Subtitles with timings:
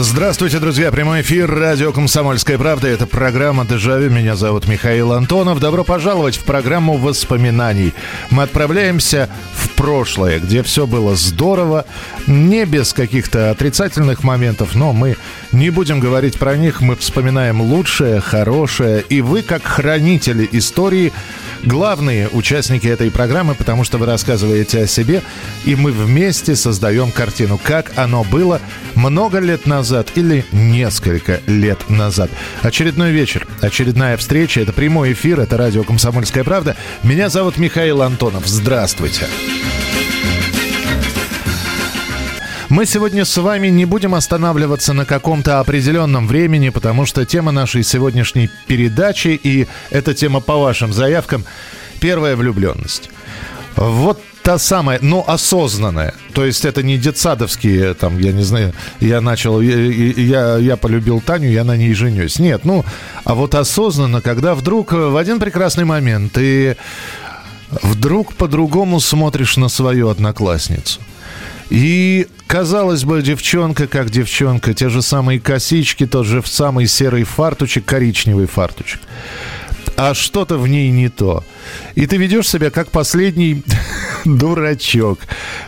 [0.00, 0.92] Здравствуйте, друзья.
[0.92, 2.86] Прямой эфир радио «Комсомольская правда».
[2.86, 4.10] Это программа «Дежавю».
[4.10, 5.58] Меня зовут Михаил Антонов.
[5.58, 7.92] Добро пожаловать в программу воспоминаний.
[8.30, 11.84] Мы отправляемся в прошлое, где все было здорово,
[12.28, 15.16] не без каких-то отрицательных моментов, но мы
[15.50, 16.80] не будем говорить про них.
[16.80, 19.04] Мы вспоминаем лучшее, хорошее.
[19.08, 21.12] И вы, как хранители истории,
[21.64, 25.22] главные участники этой программы, потому что вы рассказываете о себе,
[25.64, 28.60] и мы вместе создаем картину, как оно было
[28.94, 32.30] много лет назад или несколько лет назад.
[32.62, 36.76] Очередной вечер, очередная встреча, это прямой эфир, это радио «Комсомольская правда».
[37.02, 38.46] Меня зовут Михаил Антонов.
[38.46, 39.26] Здравствуйте.
[42.68, 47.82] Мы сегодня с вами не будем останавливаться на каком-то определенном времени, потому что тема нашей
[47.82, 51.46] сегодняшней передачи, и эта тема по вашим заявкам,
[51.98, 53.08] первая влюбленность.
[53.74, 56.14] Вот та самая, но осознанная.
[56.34, 61.22] То есть это не детсадовские, там, я не знаю, я начал, я, я, я полюбил
[61.22, 62.38] Таню, я на ней женюсь.
[62.38, 62.84] Нет, ну,
[63.24, 66.76] а вот осознанно, когда вдруг в один прекрасный момент ты
[67.82, 71.00] вдруг по-другому смотришь на свою одноклассницу.
[71.70, 77.84] И, казалось бы, девчонка как девчонка, те же самые косички, тот же самый серый фартучек,
[77.84, 79.00] коричневый фартучек.
[79.98, 81.42] А что-то в ней не то.
[81.96, 83.64] И ты ведешь себя как последний
[84.24, 85.18] дурачок.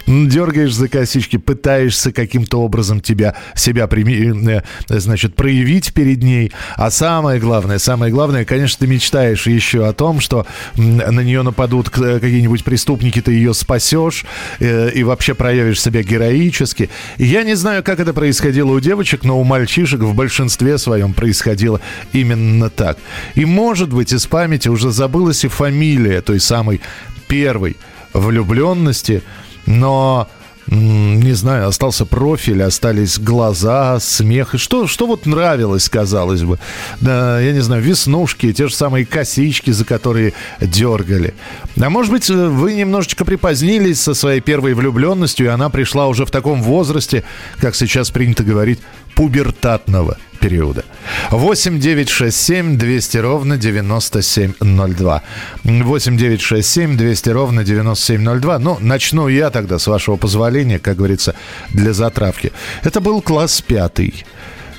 [0.06, 6.52] Дергаешь за косички, пытаешься каким-то образом тебя, себя э, значит, проявить перед ней.
[6.76, 11.90] А самое главное, самое главное, конечно, ты мечтаешь еще о том, что на нее нападут
[11.90, 14.24] какие-нибудь преступники, ты ее спасешь
[14.60, 16.88] э, и вообще проявишь себя героически.
[17.18, 21.80] Я не знаю, как это происходило у девочек, но у мальчишек в большинстве своем происходило
[22.12, 22.96] именно так.
[23.34, 26.82] И, может быть, из памяти уже забылась и фамилия той самой
[27.26, 27.78] первой
[28.12, 29.22] влюбленности,
[29.64, 30.28] но
[30.66, 34.54] не знаю, остался профиль, остались глаза, смех.
[34.56, 36.58] Что, что вот нравилось, казалось бы?
[37.00, 41.34] Да, я не знаю, веснушки, те же самые косички, за которые дергали.
[41.80, 46.30] А может быть, вы немножечко припозднились со своей первой влюбленностью, и она пришла уже в
[46.30, 47.24] таком возрасте,
[47.58, 48.78] как сейчас принято говорить,
[49.14, 50.84] пубертатного периода.
[51.30, 55.22] 8 9 6 7 200 ровно 9702.
[55.64, 58.58] 8 9 6 7 200 ровно 9702.
[58.58, 61.34] Ну, начну я тогда, с вашего позволения, как говорится,
[61.72, 62.52] для затравки.
[62.82, 64.24] Это был класс пятый.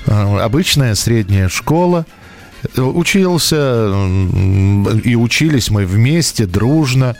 [0.06, 2.04] Обычная средняя школа.
[2.76, 3.88] Учился
[5.04, 7.16] и учились мы вместе, дружно.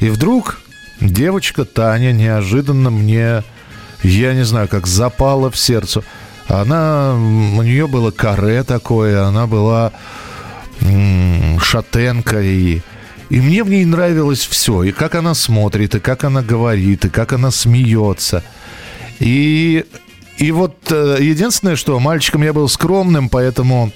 [0.00, 0.60] И вдруг
[1.00, 3.42] девочка Таня неожиданно мне,
[4.02, 6.02] я не знаю, как запала в сердце–
[6.48, 9.92] она, у нее было каре такое, она была
[11.60, 12.80] шатенка и...
[13.30, 14.82] И мне в ней нравилось все.
[14.82, 18.44] И как она смотрит, и как она говорит, и как она смеется.
[19.18, 19.86] И,
[20.36, 23.90] и вот э, единственное, что мальчиком я был скромным, поэтому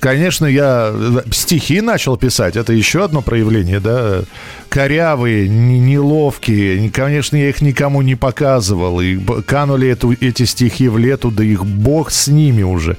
[0.00, 4.22] Конечно, я э, стихи начал писать, это еще одно проявление, да,
[4.68, 11.30] корявые, неловкие, конечно, я их никому не показывал, и канули эту, эти стихи в лету,
[11.30, 12.96] да их бог с ними уже.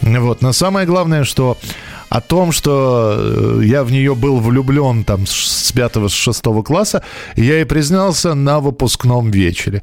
[0.00, 1.58] Вот, но самое главное, что
[2.12, 7.02] о том, что э, я в нее был влюблен там с пятого, с шестого класса,
[7.36, 9.82] я и признался на выпускном вечере.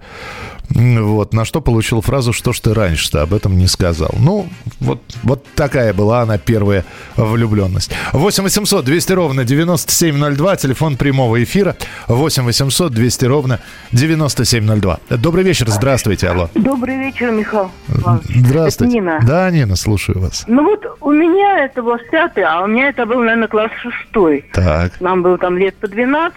[0.69, 4.12] Вот, на что получил фразу, что ж ты раньше-то об этом не сказал.
[4.19, 4.47] Ну,
[4.80, 6.85] вот, вот такая была она первая
[7.16, 7.91] влюбленность.
[8.13, 11.75] 8 800 200 ровно 9702, телефон прямого эфира.
[12.07, 13.59] 8 800 200 ровно
[13.91, 15.00] 9702.
[15.09, 16.50] Добрый вечер, здравствуйте, алло.
[16.56, 17.72] Добрый вечер, Михаил.
[17.88, 18.86] Здравствуйте.
[18.86, 19.19] Это Нина.
[19.25, 20.46] Да, Нина, слушаю вас.
[20.47, 24.45] Ну вот у меня это был пятый, а у меня это был, наверное, класс шестой.
[24.54, 25.00] Так.
[25.01, 26.36] Нам было там лет по 12.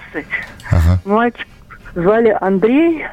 [0.71, 1.01] Ага.
[1.05, 1.47] Мальчик
[1.95, 3.07] звали Андрей.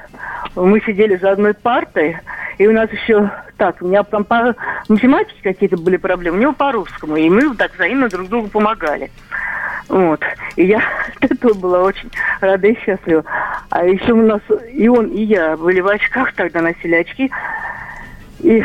[0.55, 2.17] Мы сидели за одной партой.
[2.57, 4.55] И у нас еще так, у меня там по
[4.87, 7.15] математике какие-то были проблемы, у него по русскому.
[7.15, 9.11] И мы так взаимно друг другу помогали.
[9.87, 10.21] Вот.
[10.55, 10.81] И я
[11.21, 12.09] от этого была очень
[12.41, 13.23] рада и счастлива.
[13.69, 14.41] А еще у нас
[14.71, 17.31] и он, и я были в очках, тогда носили очки.
[18.39, 18.63] И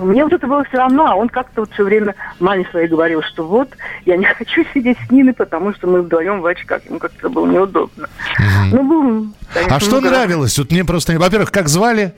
[0.00, 3.22] мне вот это было все равно, а он как-то вот все время маме своей говорил,
[3.22, 3.68] что вот,
[4.04, 6.84] я не хочу сидеть с Ниной, потому что мы вдвоем в очках.
[6.86, 8.08] Ему как-то было неудобно.
[8.38, 8.70] Мгм.
[8.70, 10.58] Ну, был, конечно, А что много нравилось?
[10.58, 12.14] Вот мне просто, во-первых, как звали?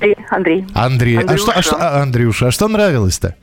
[0.00, 0.16] Андрей.
[0.30, 0.66] Андрей.
[0.74, 1.18] Андрей.
[1.18, 3.34] А что, а что, а, Андрюша, а что нравилось-то?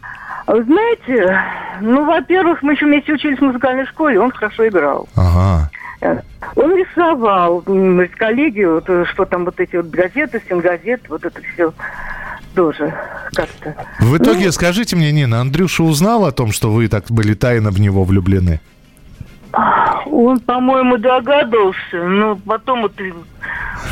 [0.46, 1.40] Знаете,
[1.82, 5.08] ну, во-первых, мы еще вместе учились в музыкальной школе, он хорошо играл.
[5.16, 5.70] Ага.
[6.02, 6.20] Э,
[6.56, 7.64] он рисовал,
[8.18, 11.74] коллеги, вот, э, что там вот эти вот газеты, стенгазеты, вот это все
[12.56, 12.94] тоже
[13.34, 13.76] как-то.
[14.00, 17.72] В итоге, Ну, скажите мне, Нина, Андрюша узнал о том, что вы так были тайно
[17.72, 18.60] в него влюблены?
[20.06, 23.14] Он, по-моему, догадывался, но потом вот и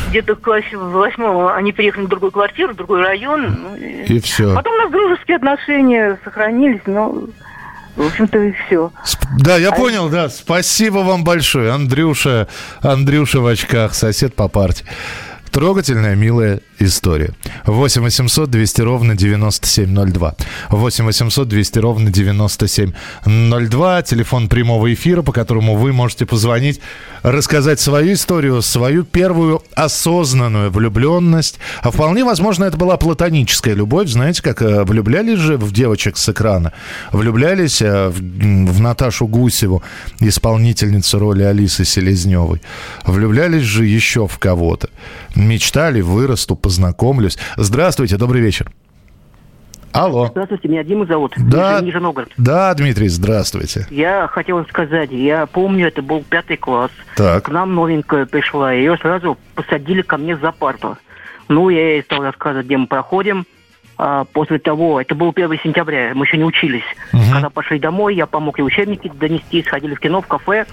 [0.10, 3.58] где-то в классе в восьмом они переехали в другую квартиру, в другой район.
[3.64, 4.54] ну, И все.
[4.56, 7.26] Потом у нас дружеские отношения сохранились, но,
[7.96, 8.92] в общем-то, и все.
[9.40, 10.30] Да, я понял, да.
[10.30, 11.72] Спасибо вам большое.
[11.72, 12.48] Андрюша,
[12.82, 14.86] Андрюша в очках, сосед по парте.
[15.52, 17.34] Трогательная, милая история.
[17.66, 20.36] 8 800 200 ровно 9702.
[20.70, 24.02] 8 800 200 ровно 9702.
[24.04, 26.80] Телефон прямого эфира, по которому вы можете позвонить,
[27.22, 31.60] рассказать свою историю, свою первую осознанную влюбленность.
[31.82, 34.08] А вполне возможно, это была платоническая любовь.
[34.08, 36.72] Знаете, как э, влюблялись же в девочек с экрана?
[37.12, 39.84] Влюблялись э, в, в Наташу Гусеву,
[40.22, 42.62] исполнительницу роли Алисы Селезневой.
[43.04, 44.90] Влюблялись же еще в кого-то.
[45.36, 47.38] Мечтали, вырасту, познакомлюсь.
[47.58, 48.72] Здравствуйте, добрый вечер.
[49.94, 50.28] Алло.
[50.28, 51.34] Здравствуйте, меня Дима зовут.
[51.38, 51.82] Да.
[51.82, 52.30] Нижний Новгород.
[52.38, 53.88] Да, Дмитрий, здравствуйте.
[53.90, 56.92] Я хотел сказать, я помню, это был пятый класс.
[57.18, 57.46] Так.
[57.46, 60.98] К нам новенькая пришла, ее сразу посадили ко мне за парту.
[61.50, 63.46] Ну, я ей стал рассказывать, где мы проходим.
[63.98, 66.84] А после того, это было 1 сентября, мы еще не учились.
[67.12, 70.66] Когда пошли домой, я помог ей учебники донести, сходили в кино, в кафе.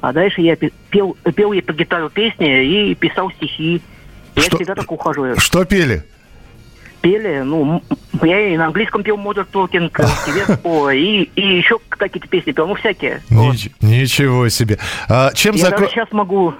[0.00, 3.82] А дальше я пе- пел, пел ей по гитару песни и писал стихи.
[4.36, 5.38] Я Что- всегда так ухаживаю.
[5.38, 6.04] Что пели?
[7.02, 7.82] пели, ну,
[8.22, 9.90] я и на английском пел Modern Talking,
[10.26, 13.22] Тевеско, и, и еще какие-то песни пел, ну, всякие.
[13.30, 13.54] Вот.
[13.54, 14.78] Нич- ничего себе.
[15.08, 16.52] А чем Я зако- даже сейчас могу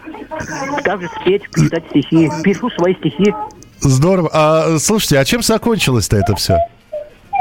[0.83, 3.35] также спеть, читать стихи, пишу свои стихи.
[3.81, 4.31] Здорово.
[4.33, 6.57] А слушайте, а чем закончилось-то это все?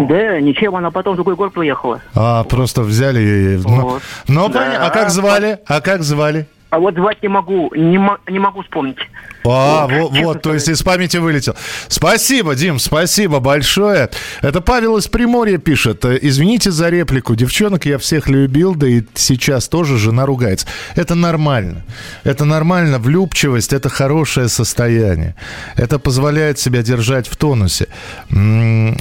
[0.02, 2.02] Да, ничем, она потом в другой город уехала.
[2.16, 3.58] А, просто взяли и...
[3.66, 4.02] Ну, Вот.
[4.28, 4.60] ну, Да.
[4.60, 4.86] понятно.
[4.88, 5.60] А как звали?
[5.68, 6.48] А как звали?
[6.70, 8.00] А вот звать не могу, не,
[8.32, 8.98] не могу вспомнить.
[9.46, 11.56] А, Вот, вот, то есть из памяти вылетел.
[11.88, 14.10] Спасибо, Дим, спасибо большое.
[14.42, 16.06] Это Павел из Приморья пишет.
[16.06, 17.36] «Э, Извините за реплику.
[17.36, 20.68] Девчонок я всех любил, да и сейчас тоже жена ругается.
[20.96, 21.84] Это нормально.
[22.24, 23.00] Это нормально.
[23.00, 25.36] Влюбчивость– это хорошее состояние.
[25.76, 27.88] Это позволяет себя держать в тонусе.
[28.30, 28.94] М,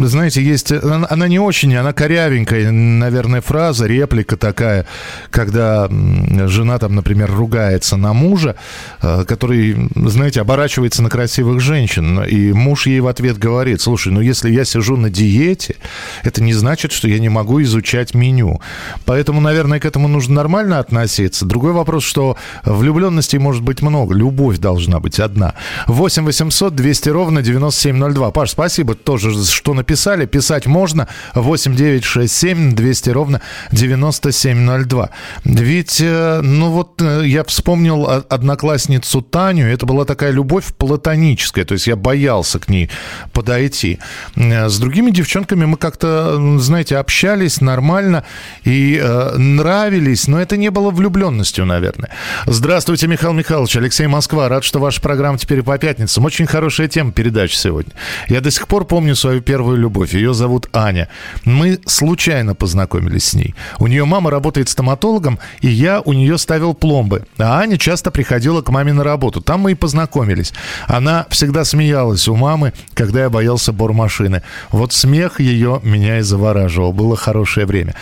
[0.00, 0.70] м, Знаете, есть...
[0.70, 4.86] Она, не очень, она корявенькая, наверное, фраза, реплика такая,
[5.30, 8.54] когда м, жена там, например, ругается на мужа,
[9.02, 14.20] э, который, знаете, оборачивается на красивых женщин, и муж ей в ответ говорит, слушай, ну
[14.20, 15.76] если я сижу на диете,
[16.24, 18.60] это не значит, что я не могу изучать меню.
[19.04, 21.46] Поэтому, наверное, к этому нужно нормально относиться.
[21.46, 25.54] Другой вопрос, что влюбленностей может быть много, любовь должна быть одна.
[25.86, 28.30] 8 800 200 ровно 9702.
[28.30, 30.26] Паш, спасибо тоже, что написали.
[30.26, 31.06] Писать можно.
[31.34, 33.40] 8 9 6 7 200 ровно
[33.72, 35.10] 9702.
[35.44, 39.68] Ведь, э, ну вот, э, я вспомнил одноклассницу Таню.
[39.68, 41.64] Это была такая любовь платоническая.
[41.64, 42.90] То есть я боялся к ней
[43.32, 44.00] подойти.
[44.34, 48.24] Э, С другими девчонками мы как-то, знаете, общались нормально
[48.64, 52.10] и э, нравились, но это не было влюбленностью, наверное.
[52.46, 53.76] Здравствуйте, Михаил Михайлович.
[53.76, 54.48] Алексей Москва.
[54.48, 56.24] Рад, что ваша программа теперь по пятницам.
[56.24, 57.92] Очень хорошая тема передачи сегодня.
[58.26, 60.14] Я до сих пор помню свою первую любовь.
[60.14, 61.08] Ее зовут Аня.
[61.44, 63.54] Мы случайно познакомились с ней.
[63.78, 67.26] У нее мама работает стоматологом, и я у нее ставил пломбы.
[67.36, 69.42] А Аня часто приходила к маме на работу.
[69.42, 70.54] Там мы и познакомились.
[70.86, 74.42] Она всегда смеялась у мамы, когда я боялся бормашины.
[74.70, 76.94] Вот смех ее меня и завораживал.
[76.94, 77.94] Было хорошее время.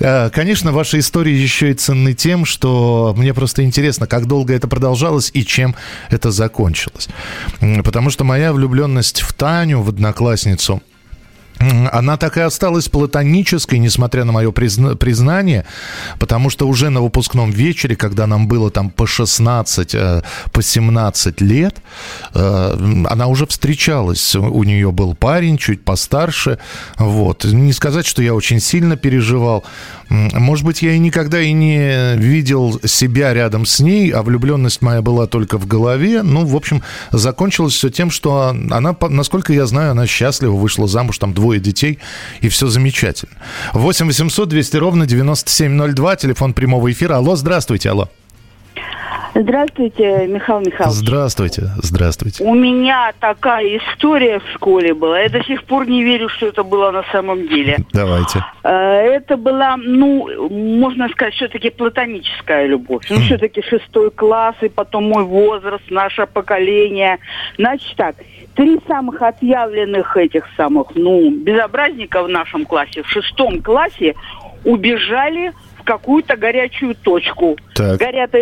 [0.00, 4.66] Э, Конечно, ваши истории еще и ценны тем, что мне просто интересно, как долго это
[4.66, 5.76] продолжалось и чем
[6.10, 7.08] это закончилось.
[7.84, 10.82] Потому что моя влюбленность в Таню, в одноклассницу,
[11.92, 15.64] Она так и осталась платонической, несмотря на мое призна- признание,
[16.18, 21.40] потому что уже на выпускном вечере, когда нам было там по 16, э, по 17
[21.40, 21.76] лет,
[22.34, 24.34] э, она уже встречалась.
[24.36, 26.58] У нее был парень чуть постарше.
[26.98, 27.44] Вот.
[27.44, 29.64] Не сказать, что я очень сильно переживал.
[30.12, 35.00] Может быть, я и никогда и не видел себя рядом с ней, а влюбленность моя
[35.00, 36.22] была только в голове.
[36.22, 41.16] Ну, в общем, закончилось все тем, что она, насколько я знаю, она счастлива, вышла замуж,
[41.16, 41.98] там двое детей,
[42.42, 43.32] и все замечательно.
[43.72, 47.16] 8 800 200 ровно 9702, телефон прямого эфира.
[47.16, 48.10] Алло, здравствуйте, алло.
[49.34, 50.98] Здравствуйте, Михаил Михайлович.
[50.98, 52.44] Здравствуйте, здравствуйте.
[52.44, 55.20] У меня такая история в школе была.
[55.20, 57.78] Я до сих пор не верю, что это было на самом деле.
[57.92, 58.44] Давайте.
[58.62, 63.06] Э, это была, ну, можно сказать, все-таки платоническая любовь.
[63.08, 67.18] Ну, все-таки шестой класс, и потом мой возраст, наше поколение.
[67.56, 68.16] Значит так,
[68.54, 74.14] три самых отъявленных этих самых, ну, безобразников в нашем классе, в шестом классе
[74.64, 77.56] убежали в какую-то горячую точку.
[77.74, 77.98] Так.
[77.98, 78.34] Горят,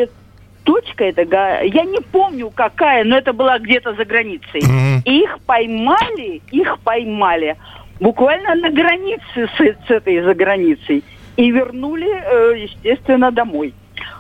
[0.71, 1.23] точка это,
[1.65, 4.63] я не помню какая, но это была где-то за границей.
[4.63, 5.03] Мгм.
[5.05, 7.57] И их поймали, их поймали
[7.99, 11.03] буквально на границе с, с этой за границей
[11.37, 13.75] и вернули, э, естественно, домой.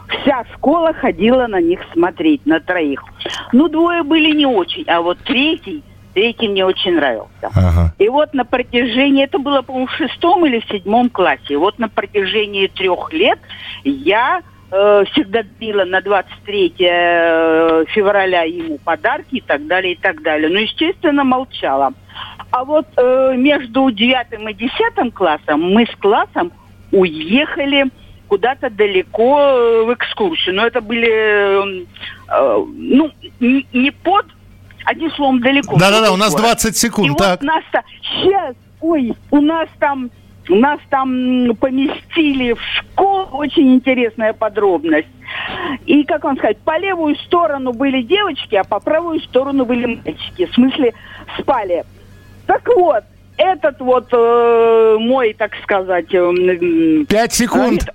[0.09, 3.05] Вся школа ходила на них смотреть, на троих.
[3.53, 7.49] Ну, двое были не очень, а вот третий, третий мне очень нравился.
[7.55, 7.95] Ага.
[7.99, 11.79] И вот на протяжении, это было, по-моему, в шестом или в седьмом классе, и вот
[11.79, 13.39] на протяжении трех лет
[13.85, 20.23] я э, всегда била на 23 э, февраля ему подарки и так далее, и так
[20.23, 20.49] далее.
[20.49, 21.93] Но, естественно, молчала.
[22.51, 26.53] А вот э, между девятым и десятым классом мы с классом
[26.91, 27.87] уехали
[28.31, 30.55] куда-то далеко э, в экскурсию.
[30.55, 31.85] Но это были, э,
[32.29, 33.11] э, ну,
[33.41, 34.27] не под,
[34.85, 35.77] одним словом, далеко.
[35.77, 36.47] Да-да-да, у нас Город.
[36.47, 37.43] 20 И секунд, вот так.
[37.43, 37.65] нас
[38.01, 40.11] сейчас, ой, у нас там,
[40.49, 45.09] нас там поместили в школу, очень интересная подробность.
[45.87, 50.47] И, как вам сказать, по левую сторону были девочки, а по правую сторону были мальчики.
[50.47, 50.93] В смысле,
[51.39, 51.85] спали.
[52.47, 53.05] Так вот,
[53.37, 56.13] этот вот э, мой, так сказать...
[56.13, 57.83] э, м, 5 секунд.
[57.89, 57.93] э,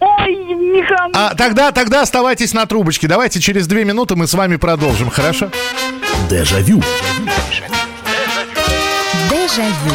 [0.00, 3.08] Ой, Михаил, А, тогда, тогда оставайтесь на трубочке.
[3.08, 5.50] Давайте через две минуты мы с вами продолжим, хорошо?
[6.30, 6.80] Дежавю.
[9.30, 9.94] Дежавю.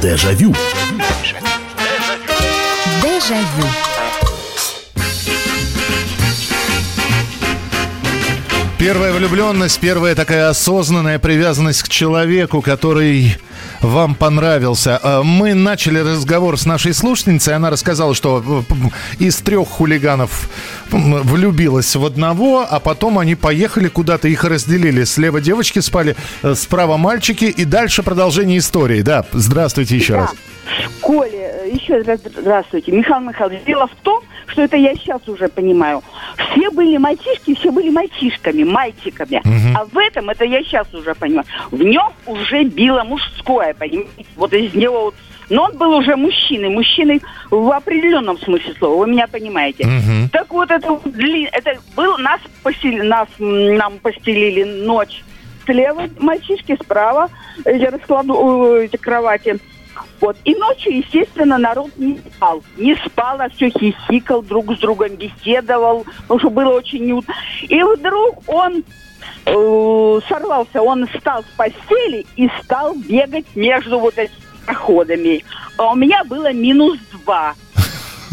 [0.00, 0.54] Дежавю.
[3.02, 3.66] Дежавю.
[8.78, 13.38] Первая влюбленность, первая такая осознанная привязанность к человеку, который
[13.80, 14.98] вам понравился.
[15.02, 17.54] А, Мы начали разговор с нашей слушательницей.
[17.54, 18.74] Она рассказала, что э,
[19.18, 20.48] из трех хулиганов
[20.90, 25.04] влюбилась в одного, а потом они поехали куда-то, их разделили.
[25.04, 27.44] Слева девочки спали, э, справа мальчики.
[27.44, 29.02] И дальше продолжение истории.
[29.02, 30.30] Да, здравствуйте еще раз.
[30.66, 31.45] В школе, э,
[31.76, 33.60] еще раз здравствуйте, Михаил Михайлович.
[33.66, 36.02] Дело в том, что это я сейчас уже понимаю.
[36.36, 39.42] Все были мальчишки, все были мальчишками, мальчиками.
[39.76, 44.26] А в этом, это я сейчас уже понимаю, в нем уже било мужское, понимаете?
[44.36, 45.14] Вот из него вот
[45.48, 49.86] но он был уже мужчиной, мужчиной в определенном смысле слова, вы меня понимаете.
[49.86, 50.28] Мгм.
[50.30, 51.00] Так вот, это,
[51.52, 55.22] это был, нас, постели, нас нам постелили ночь
[55.64, 57.28] слева, мальчишки справа,
[57.64, 59.58] эти раскладу, э, эти кровати.
[60.20, 60.36] Вот.
[60.44, 62.62] И ночью, естественно, народ не спал.
[62.76, 67.34] Не спал, а все хихикал, друг с другом беседовал, потому что было очень неуютно.
[67.62, 68.82] И вдруг он
[69.44, 75.44] э, сорвался, он встал с постели и стал бегать между вот этими проходами.
[75.76, 77.54] А у меня было минус два.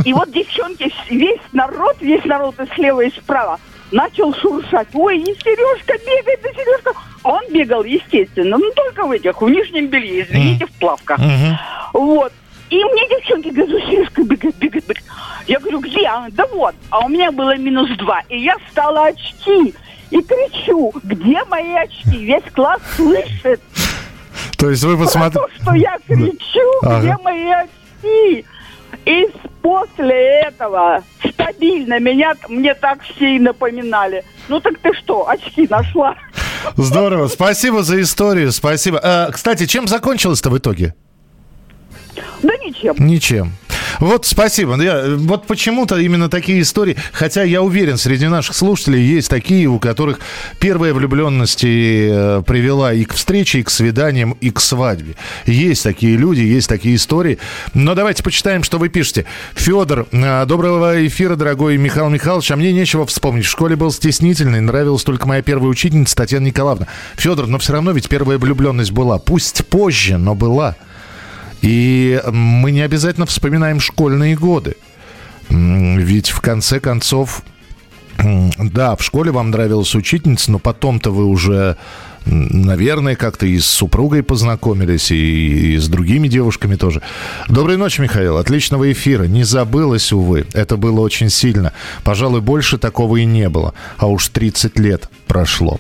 [0.06, 3.60] И вот девчонки, весь народ, весь народ и слева, и справа
[3.94, 4.88] начал шуршать.
[4.94, 6.94] Ой, и Сережка бегает, и Сережка.
[7.24, 11.20] А он бегал, естественно, ну только в этих, в нижнем белье, извините, в плавках.
[11.20, 11.58] Мгм.
[11.94, 12.34] Вот.
[12.70, 15.06] И мне девчонки говорят, «Ну, Сережка бегает, бегает, бегает.
[15.48, 16.08] Я говорю, где?
[16.08, 16.76] Она, да вот.
[16.90, 18.22] А у меня было минус два.
[18.30, 19.74] И я встала очки.
[20.10, 22.26] И кричу, где мои очки?
[22.26, 23.62] Весь класс слышит.
[24.58, 28.46] То есть вы то, что я кричу, где мои очки?
[29.06, 29.28] И
[29.62, 34.24] после этого стабильно меня мне так все и напоминали.
[34.48, 36.16] Ну так ты что, очки нашла?
[36.78, 39.00] Здорово, спасибо за историю, спасибо.
[39.04, 40.96] А, кстати, чем закончилось-то в итоге?
[42.42, 42.96] Да ничем.
[43.00, 43.52] Ничем.
[44.00, 44.82] Вот спасибо.
[44.82, 49.80] Я, вот почему-то именно такие истории, хотя я уверен, среди наших слушателей есть такие, у
[49.80, 50.20] которых
[50.60, 55.16] первая влюбленность э, привела и к встрече, и к свиданиям, и к свадьбе.
[55.46, 57.38] Есть такие люди, есть такие истории.
[57.74, 59.26] Но давайте почитаем, что вы пишете.
[59.56, 62.52] Федор, э, доброго эфира, дорогой Михаил Михайлович.
[62.52, 63.46] А мне нечего вспомнить.
[63.46, 66.88] В школе был стеснительный, нравилась только моя первая учительница Татьяна Николаевна.
[67.16, 69.20] Федор, но все равно ведь первая влюбленность была.
[69.20, 70.76] Пусть позже, но была.
[71.64, 74.76] И мы не обязательно вспоминаем школьные годы.
[75.50, 77.42] Ведь в конце концов,
[78.18, 81.78] да, в школе вам нравилась учительница, но потом-то вы уже,
[82.26, 87.02] наверное, как-то и с супругой познакомились, и, и с другими девушками тоже.
[87.48, 88.38] Доброй ночи, Михаил.
[88.38, 89.24] Отличного эфира.
[89.24, 90.46] Не забылось, увы.
[90.52, 91.72] Это было очень сильно.
[92.04, 93.74] Пожалуй, больше такого и не было.
[93.98, 95.80] А уж 30 лет прошло.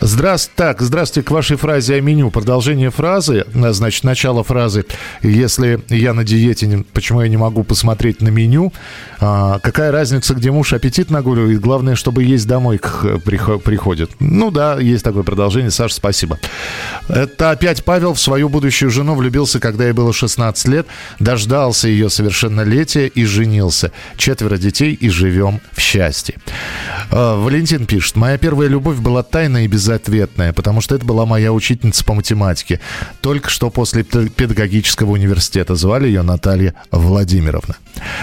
[0.00, 0.52] Здравствуйте.
[0.56, 2.30] Так, здравствуйте к вашей фразе о меню.
[2.30, 4.86] Продолжение фразы, а, значит, начало фразы.
[5.22, 8.72] Если я на диете, почему я не могу посмотреть на меню?
[9.20, 11.60] А, какая разница, где муж аппетит нагуливает?
[11.60, 14.12] Главное, чтобы есть домой прихо- приходит.
[14.18, 15.70] Ну да, есть такое продолжение.
[15.70, 16.38] Саша, спасибо.
[17.08, 20.86] Это опять Павел в свою будущую жену влюбился, когда ей было 16 лет,
[21.18, 23.92] дождался ее совершеннолетия и женился.
[24.16, 26.36] Четверо детей и живем в счастье.
[27.10, 28.16] А, Валентин пишет.
[28.16, 32.80] Моя первая любовь была тайная и безответная, потому что это была моя учительница по математике.
[33.20, 35.74] Только что после пед- педагогического университета.
[35.74, 37.76] Звали ее Наталья Владимировна.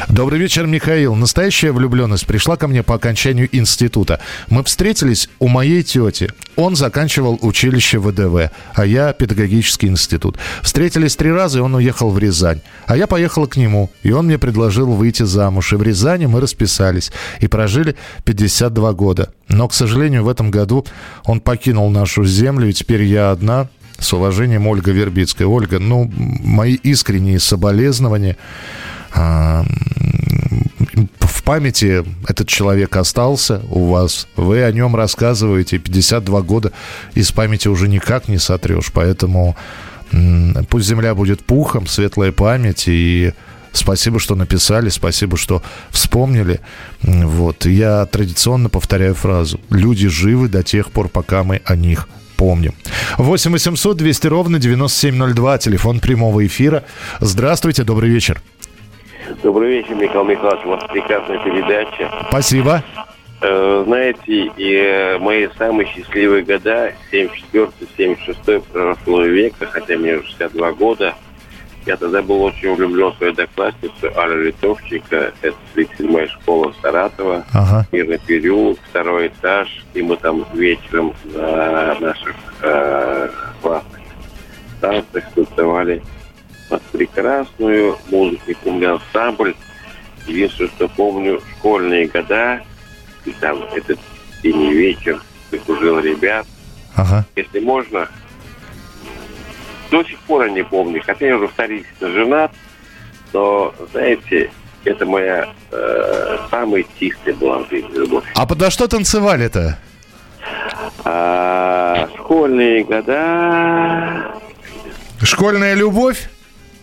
[0.09, 1.15] Добрый вечер, Михаил.
[1.15, 4.19] Настоящая влюбленность пришла ко мне по окончанию института.
[4.49, 6.29] Мы встретились у моей тети.
[6.55, 10.37] Он заканчивал училище ВДВ, а я педагогический институт.
[10.61, 12.61] Встретились три раза, и он уехал в Рязань.
[12.85, 15.73] А я поехала к нему, и он мне предложил выйти замуж.
[15.73, 19.33] И в Рязани мы расписались и прожили 52 года.
[19.47, 20.85] Но, к сожалению, в этом году
[21.25, 23.67] он покинул нашу землю, и теперь я одна.
[23.99, 25.47] С уважением, Ольга Вербицкая.
[25.47, 28.37] Ольга, ну, мои искренние соболезнования.
[29.13, 29.65] А,
[31.19, 34.27] В памяти этот человек остался у вас.
[34.35, 35.77] Вы о нем рассказываете.
[35.77, 36.71] 52 года
[37.15, 38.91] из памяти уже никак не сотрешь.
[38.93, 39.55] Поэтому
[40.69, 42.85] пусть земля будет пухом, светлая память.
[42.87, 43.33] И
[43.73, 46.61] спасибо, что написали, спасибо, что вспомнили.
[47.01, 47.65] Вот.
[47.65, 49.59] Я традиционно повторяю фразу.
[49.69, 52.73] Люди живы до тех пор, пока мы о них помним.
[53.17, 56.83] 8 800 200 ровно 9702, телефон прямого эфира.
[57.19, 58.41] Здравствуйте, добрый вечер.
[59.43, 60.65] Добрый вечер, Михаил Михайлович.
[60.65, 62.09] У вас прекрасная передача.
[62.29, 62.81] Спасибо.
[63.41, 70.71] Э, знаете, и э, мои самые счастливые года, 74-76 прошлого века, хотя мне уже 62
[70.71, 71.13] года,
[71.85, 75.33] я тогда был очень влюблен в свою одноклассницу Аллу Литовчика.
[75.41, 77.43] Это 37-я школа Саратова.
[77.51, 77.85] Ага.
[77.91, 79.83] Мирный переулок, второй этаж.
[79.93, 83.29] И мы там вечером на наших э,
[83.61, 83.99] классных
[84.79, 86.01] танцах танцевали
[86.91, 89.55] прекрасную помню ансамбль.
[90.27, 92.61] Единственное, что помню, школьные года.
[93.25, 93.99] И там этот
[94.41, 95.21] зимний вечер
[95.51, 96.45] окружил ребят.
[96.95, 97.25] Ага.
[97.35, 98.07] Если можно,
[99.91, 101.01] до сих пор я не помню.
[101.05, 102.51] Хотя я уже вторично женат,
[103.31, 104.51] но, знаете,
[104.85, 108.25] это моя э, самая чистая была в жизни любовь.
[108.35, 109.77] А подо что танцевали-то?
[111.05, 114.33] А, школьные года...
[115.21, 116.29] Школьная любовь?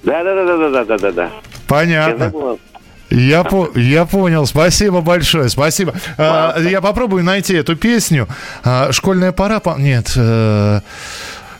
[0.02, 1.30] Да, да, да, да, да, да, да, да.
[1.66, 2.32] Понятно.
[3.10, 4.46] Я, по- я понял.
[4.46, 5.48] Спасибо большое.
[5.48, 5.94] Спасибо.
[6.16, 8.28] А, я попробую найти эту песню.
[8.62, 9.58] А, школьная пора.
[9.60, 10.12] по- Нет.
[10.16, 10.80] э,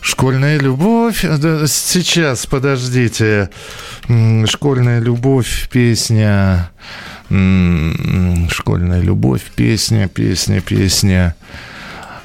[0.03, 1.23] Школьная любовь.
[1.25, 3.51] Да, Сейчас, подождите.
[4.47, 6.71] Школьная любовь, песня.
[7.29, 11.35] Школьная любовь, песня, песня, песня.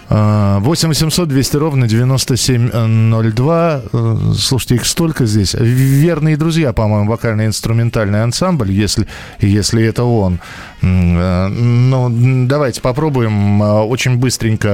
[0.07, 3.81] А, 8 800 200 ровно 9702.
[3.91, 5.55] Э, Слушайте, их столько здесь.
[5.55, 9.07] Верные друзья, по-моему, вокально-инструментальный ансамбль, если,
[9.39, 10.39] если это он.
[10.81, 14.69] Э, Ну, давайте попробуем э, очень быстренько,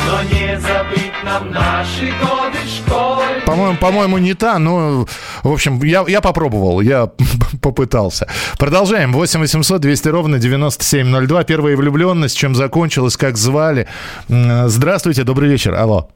[0.07, 3.40] но не забыть нам наши годы школы.
[3.51, 5.05] По-моему, по-моему, не та, но,
[5.43, 7.11] в общем, я, я попробовал, я
[7.61, 8.27] попытался.
[8.57, 9.11] Продолжаем.
[9.11, 11.43] 8 800 200 ровно 9702.
[11.43, 13.87] Первая влюбленность, чем закончилась, как звали.
[14.29, 15.75] Здравствуйте, добрый вечер.
[15.75, 16.09] Алло.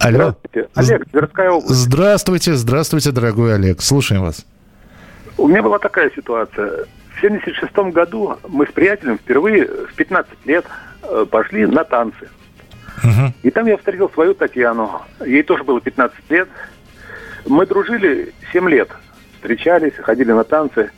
[0.00, 0.34] Алло.
[0.34, 0.68] Здравствуйте.
[0.74, 1.74] Олег, Тверская область.
[1.74, 3.80] Здравствуйте, здравствуйте, дорогой Олег.
[3.80, 4.44] Слушаем вас.
[5.36, 6.86] У меня была такая ситуация.
[7.14, 10.64] В 76 году мы с приятелем впервые в 15 лет
[11.02, 12.28] э, пошли на танцы.
[13.42, 15.02] И там я встретил свою Татьяну.
[15.24, 16.48] Ей тоже было 15 лет.
[17.46, 18.88] Мы дружили 7 лет.
[19.34, 20.90] Встречались, ходили на танцы.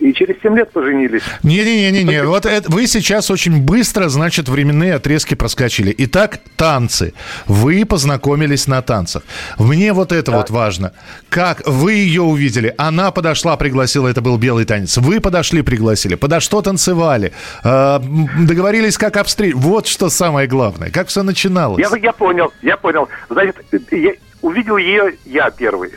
[0.00, 1.22] И через 7 лет поженились.
[1.42, 5.94] Не-не-не-не, вот это, вы сейчас очень быстро, значит, временные отрезки проскочили.
[5.98, 7.14] Итак, танцы.
[7.46, 9.22] Вы познакомились на танцах.
[9.58, 10.92] Мне вот это вот важно.
[11.28, 12.74] Как вы ее увидели?
[12.76, 14.96] Она подошла, пригласила, это был белый танец.
[14.98, 16.16] Вы подошли, пригласили.
[16.16, 17.32] Подо что танцевали?
[17.62, 19.56] Э, договорились, как обстрел.
[19.56, 20.90] Вот что самое главное.
[20.90, 21.80] Как все начиналось?
[21.80, 23.08] Я, я понял, я понял.
[23.28, 23.56] Значит,
[23.90, 25.90] я увидел ее я первый.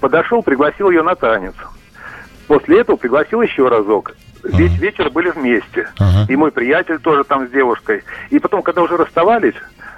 [0.00, 1.54] Подошел, пригласил ее на танец.
[2.50, 4.16] После этого пригласил еще разок.
[4.42, 5.88] Весь вечер были вместе.
[6.28, 8.02] И мой приятель тоже там с девушкой.
[8.30, 9.54] И потом, когда уже расставались,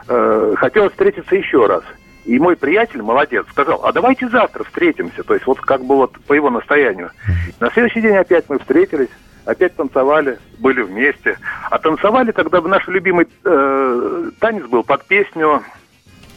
[0.06, 1.82] э, хотелось встретиться еще раз.
[2.26, 5.22] И мой приятель, молодец, сказал, а давайте завтра встретимся.
[5.22, 7.10] То есть вот как бы вот по его настоянию.
[7.58, 9.08] На следующий день опять мы встретились,
[9.46, 11.38] опять танцевали, были вместе.
[11.70, 15.62] А танцевали, когда наш любимый э, танец был под песню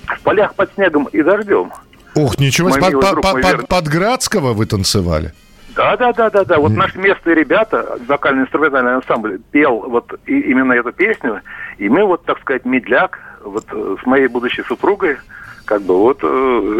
[0.07, 1.73] «В полях под снегом и дождем».
[2.15, 2.91] Ух, ничего себе.
[3.01, 5.33] Под, под- под- под Градского вы танцевали?
[5.75, 6.57] Да, да, да, да, да.
[6.59, 11.41] Вот наши местные ребята, вокально-инструментальный ансамбль, пел вот и- именно эту песню.
[11.77, 15.17] И мы вот, так сказать, медляк, вот э, с моей будущей супругой,
[15.65, 16.27] как бы вот э,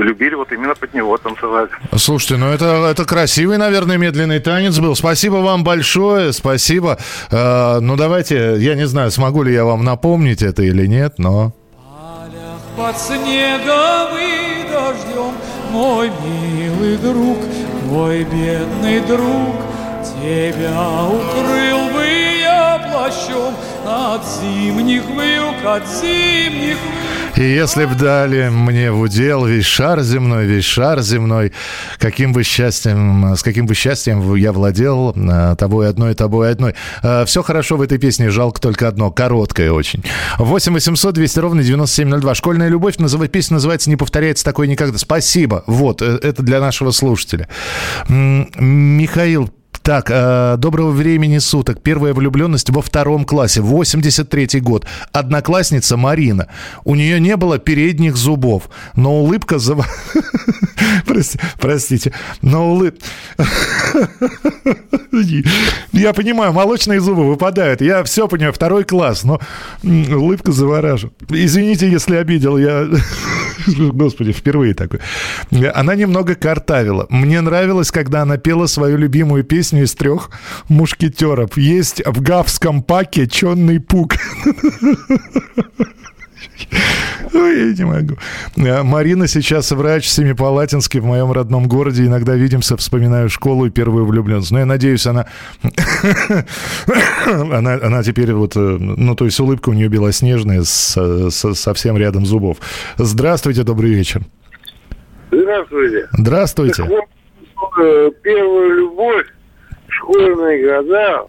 [0.03, 1.69] любили вот именно под него танцевать.
[1.95, 4.95] Слушайте, ну это, это красивый, наверное, медленный танец был.
[4.95, 6.97] Спасибо вам большое, спасибо.
[7.31, 11.51] Э, ну давайте, я не знаю, смогу ли я вам напомнить это или нет, но...
[12.77, 15.33] Под снегом и дождем,
[15.71, 17.37] мой милый друг,
[17.95, 19.55] мой бедный друг,
[20.03, 22.05] тебя укрыл бы
[22.41, 23.53] я плащом.
[23.87, 26.77] От зимних вьюг, от зимних
[27.37, 31.51] И если б дали мне в удел весь шар земной, весь шар земной,
[31.97, 36.75] каким бы счастьем, с каким бы счастьем я владел э, тобой одной, тобой одной.
[37.25, 40.01] Все хорошо в этой песне, жалко только одно, короткое очень.
[40.37, 42.35] 8 800 200 ровно 9702.
[42.35, 44.97] Школьная любовь, называет, песня называется «Не повторяется такое никогда».
[44.97, 45.65] Спасибо.
[45.67, 47.49] Вот, э, это для нашего слушателя.
[48.07, 49.51] Михаил
[49.85, 51.79] так, э, доброго времени суток.
[51.83, 54.87] Первая влюбленность во втором классе, 83-й год.
[55.11, 56.47] Одноклассница Марина.
[56.85, 58.63] У нее не было передних зубов,
[58.95, 59.59] но улыбка...
[59.59, 59.85] зав-
[61.05, 62.95] Прости- Простите, но улыб...
[65.93, 67.81] Я понимаю, молочные зубы выпадают.
[67.81, 69.39] Я все понимаю, второй класс, но
[69.83, 71.13] улыбка завораживает.
[71.29, 72.87] Извините, если обидел, я...
[73.93, 74.99] Господи, впервые такой.
[75.73, 77.07] Она немного картавила.
[77.09, 80.29] Мне нравилось, когда она пела свою любимую песню из трех
[80.69, 81.57] мушкетеров.
[81.57, 84.15] Есть в гавском паке чонный пук.
[87.33, 88.15] Ой, я не могу.
[88.57, 92.05] А, Марина сейчас врач Семипалатинский в моем родном городе.
[92.05, 94.51] Иногда видимся, вспоминаю школу и первую влюбленность.
[94.51, 95.25] Но я надеюсь, она...
[97.25, 98.55] она, она теперь вот...
[98.55, 102.57] э, Ну, то есть улыбка у нее белоснежная, с- с- совсем рядом зубов.
[102.97, 104.21] Здравствуйте, добрый вечер.
[105.31, 106.07] Здравствуйте.
[106.13, 106.83] Здравствуйте.
[106.83, 109.25] Так вот, э, первая любовь,
[109.87, 111.23] школьные года,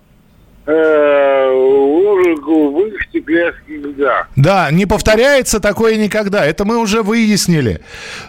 [2.46, 4.26] голубых стекляшки льда.
[4.37, 6.44] Да, не повторяется такое никогда.
[6.44, 7.81] Это мы уже выяснили.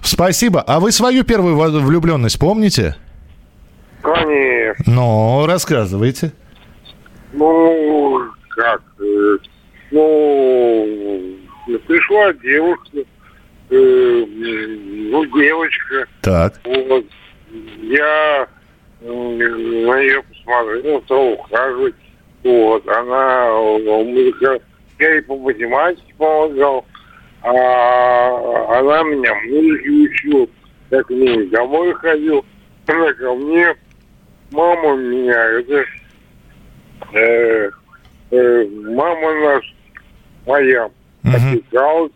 [0.02, 0.62] Спасибо.
[0.62, 2.96] А вы свою первую влюбленность помните?
[4.02, 4.84] Конечно.
[4.86, 6.32] Ну, рассказывайте.
[7.34, 9.38] Ну, как, э,
[9.92, 11.38] ну,
[11.88, 13.00] пришла девушка,
[13.70, 14.26] э,
[15.12, 16.08] ну, девочка.
[16.22, 16.60] Так.
[16.64, 17.06] Вот.
[17.82, 18.48] Я
[19.02, 21.96] на нее посмотрел, стал ухаживать.
[22.48, 22.88] Вот.
[22.88, 24.60] Она э, музыка,
[25.00, 26.86] я ей по математике помогал,
[27.44, 30.48] а она меня музыке учила.
[30.90, 32.46] Я к ней домой ходил,
[32.88, 33.76] она ко мне,
[34.52, 35.84] мама меня, это
[37.14, 37.70] э,
[38.32, 39.74] э, мама наша,
[40.46, 40.90] моя,
[41.24, 42.12] опекалась,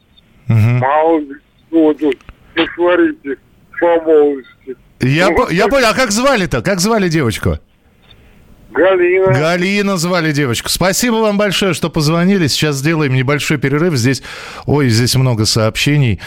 [0.48, 1.22] мало
[1.70, 3.38] тут, не говорите,
[3.80, 4.76] по молодости.
[5.02, 6.62] Я, Ну, по- я понял, а как звали-то?
[6.62, 7.58] Как звали девочку?
[8.74, 9.34] Галина.
[9.34, 10.70] Галина звали девочку.
[10.70, 12.48] Спасибо вам большое, что позвонили.
[12.48, 13.96] Сейчас сделаем небольшой перерыв.
[13.96, 14.24] Здесь,
[14.66, 16.20] ой, здесь много сообщений.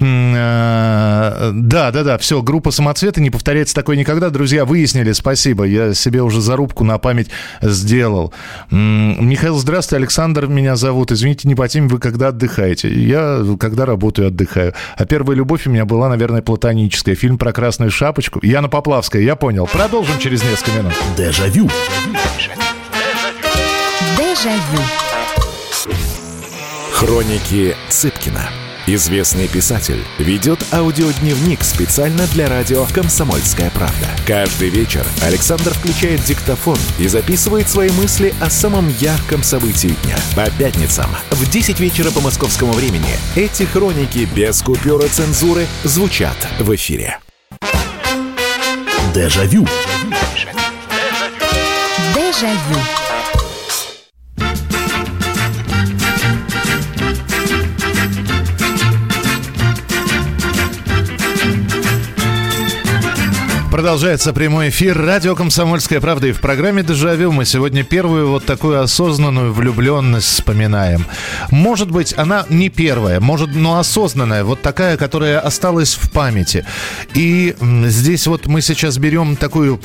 [0.00, 4.30] Э, Да, да, да, все, группа самоцветы не повторяется такое никогда.
[4.30, 5.64] Друзья, выяснили, спасибо.
[5.64, 8.34] Я себе уже зарубку на память сделал.
[8.70, 9.96] Михаил, здравствуйте.
[10.02, 11.12] Александр меня зовут.
[11.12, 12.92] Извините, не по теме, вы когда отдыхаете?
[12.92, 14.74] Я когда работаю, отдыхаю.
[14.96, 17.14] А первая любовь у меня была, наверное, платоническая.
[17.14, 18.40] Фильм про красную шапочку.
[18.42, 19.66] Яна Поплавская, я понял.
[19.66, 20.92] Продолжим через несколько минут.
[21.16, 21.52] Дежавю.
[21.52, 21.70] Дежавю.
[26.92, 28.48] Хроники Цыпкина.
[28.86, 34.08] Известный писатель ведет аудиодневник специально для радио «Комсомольская правда».
[34.26, 40.16] Каждый вечер Александр включает диктофон и записывает свои мысли о самом ярком событии дня.
[40.34, 46.74] По пятницам в 10 вечера по московскому времени эти хроники без купюра цензуры звучат в
[46.74, 47.18] эфире.
[49.14, 49.66] Дежавю.
[50.34, 50.61] Дежавю.
[63.70, 66.26] Продолжается прямой эфир радио «Комсомольская правда».
[66.26, 71.06] И в программе «Дежавю» мы сегодня первую вот такую осознанную влюбленность вспоминаем.
[71.52, 76.66] Может быть, она не первая, может, но осознанная, вот такая, которая осталась в памяти.
[77.14, 79.80] И здесь вот мы сейчас берем такую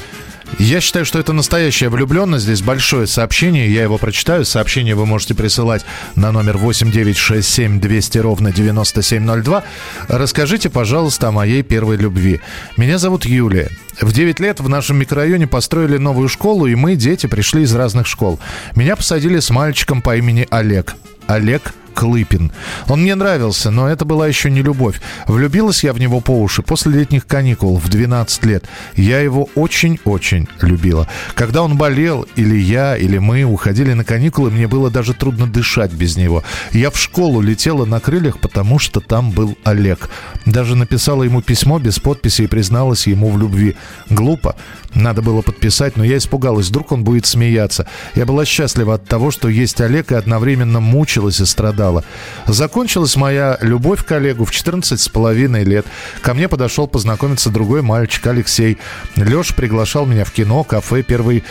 [0.59, 2.45] Я считаю, что это настоящая влюбленность.
[2.45, 4.45] Здесь большое сообщение, я его прочитаю.
[4.45, 9.63] Сообщение вы можете присылать на номер 8967 200 ровно 9702.
[10.07, 12.41] Расскажите, пожалуйста, о моей первой любви.
[12.77, 13.69] Меня зовут Юлия.
[14.01, 18.07] В 9 лет в нашем микрорайоне построили новую школу, и мы, дети, пришли из разных
[18.07, 18.39] школ.
[18.75, 20.95] Меня посадили с мальчиком по имени Олег.
[21.27, 22.51] Олег Клыпин.
[22.87, 25.01] Он мне нравился, но это была еще не любовь.
[25.25, 28.65] Влюбилась я в него по уши после летних каникул в 12 лет.
[28.95, 31.07] Я его очень-очень любила.
[31.33, 35.91] Когда он болел, или я, или мы уходили на каникулы, мне было даже трудно дышать
[35.91, 36.43] без него.
[36.71, 40.11] Я в школу летела на крыльях, потому что там был Олег.
[40.45, 43.75] Даже написала ему письмо без подписи и призналась ему в любви.
[44.11, 44.55] Глупо.
[44.93, 47.87] Надо было подписать, но я испугалась, вдруг он будет смеяться.
[48.15, 52.03] Я была счастлива от того, что есть Олег, и одновременно мучилась и страдала.
[52.47, 55.85] Закончилась моя любовь к Олегу в 14 с половиной лет.
[56.21, 58.77] Ко мне подошел познакомиться другой мальчик, Алексей.
[59.15, 61.03] Леша приглашал меня в кино, кафе.
[61.03, 61.43] Первый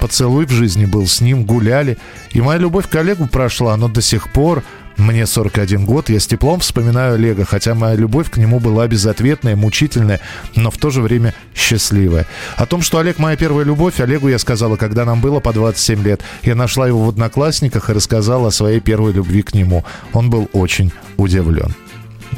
[0.00, 1.98] поцелуй в жизни был с ним, гуляли.
[2.32, 4.62] И моя любовь к Олегу прошла, но до сих пор
[4.96, 9.56] мне 41 год, я с теплом вспоминаю Олега, хотя моя любовь к нему была безответная,
[9.56, 10.20] мучительная,
[10.54, 12.26] но в то же время счастливая.
[12.56, 16.02] О том, что Олег моя первая любовь, Олегу я сказала, когда нам было по 27
[16.04, 16.22] лет.
[16.42, 19.84] Я нашла его в Одноклассниках и рассказала о своей первой любви к нему.
[20.12, 21.74] Он был очень удивлен.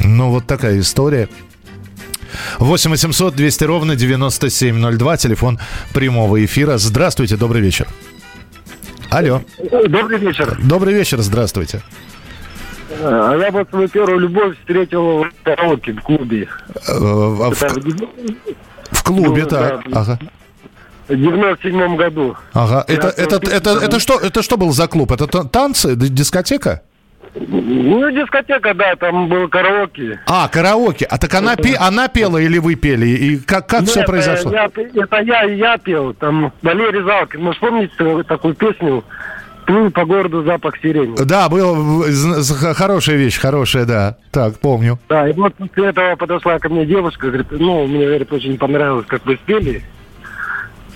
[0.03, 1.29] Ну, вот такая история.
[2.59, 5.59] 8 800 200 ровно 9702, телефон
[5.92, 6.79] прямого эфира.
[6.79, 7.87] Здравствуйте, добрый вечер.
[9.11, 9.42] Алло.
[9.88, 10.59] Добрый вечер.
[10.62, 11.83] Добрый вечер, здравствуйте.
[13.03, 16.49] А я вот свою первую любовь встретил в караоке в клубе.
[16.88, 17.75] Э, В, Это
[18.92, 19.83] в клубе, Ну, так.
[19.88, 20.01] да.
[20.01, 20.18] Ага.
[21.09, 22.37] в 97 году.
[22.53, 22.85] Ага.
[22.88, 25.11] Это, Я это, это, это, что, это что был за клуб?
[25.12, 26.83] Это та- танцы, дискотека?
[27.35, 30.18] Ну, дискотека, да, там был караоке.
[30.27, 31.05] А, караоке.
[31.05, 33.07] А так она, пе- она пела или вы пели?
[33.09, 34.53] И как, как все Нет, произошло?
[34.53, 37.42] я- это я, я пел, там Валерий Залкин.
[37.42, 39.05] Ну, вспомните такую песню
[39.66, 41.16] «Плыл по городу запах сирени».
[41.24, 42.05] Да, был
[42.74, 44.16] хорошая вещь, хорошая, да.
[44.31, 44.98] Так, помню.
[45.09, 49.07] Да, и вот после этого подошла ко мне девушка, говорит, ну, мне, говорит, очень понравилось,
[49.09, 49.83] как вы спели.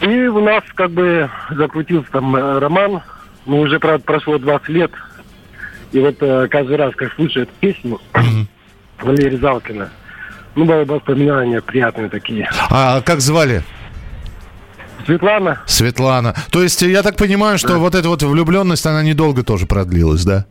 [0.00, 3.02] И у нас как бы закрутился там э, роман.
[3.44, 4.90] Ну, уже, правда, прошло 20 лет.
[5.92, 8.00] И вот э, каждый раз, как слышу эту песню
[9.02, 9.90] Валерия Залкина,
[10.54, 12.48] ну, было воспоминания приятные такие.
[12.70, 13.62] А как звали?
[15.06, 15.60] Светлана.
[15.66, 16.34] Светлана.
[16.50, 20.46] То есть я так понимаю, что вот эта вот влюбленность, она недолго тоже продлилась, да?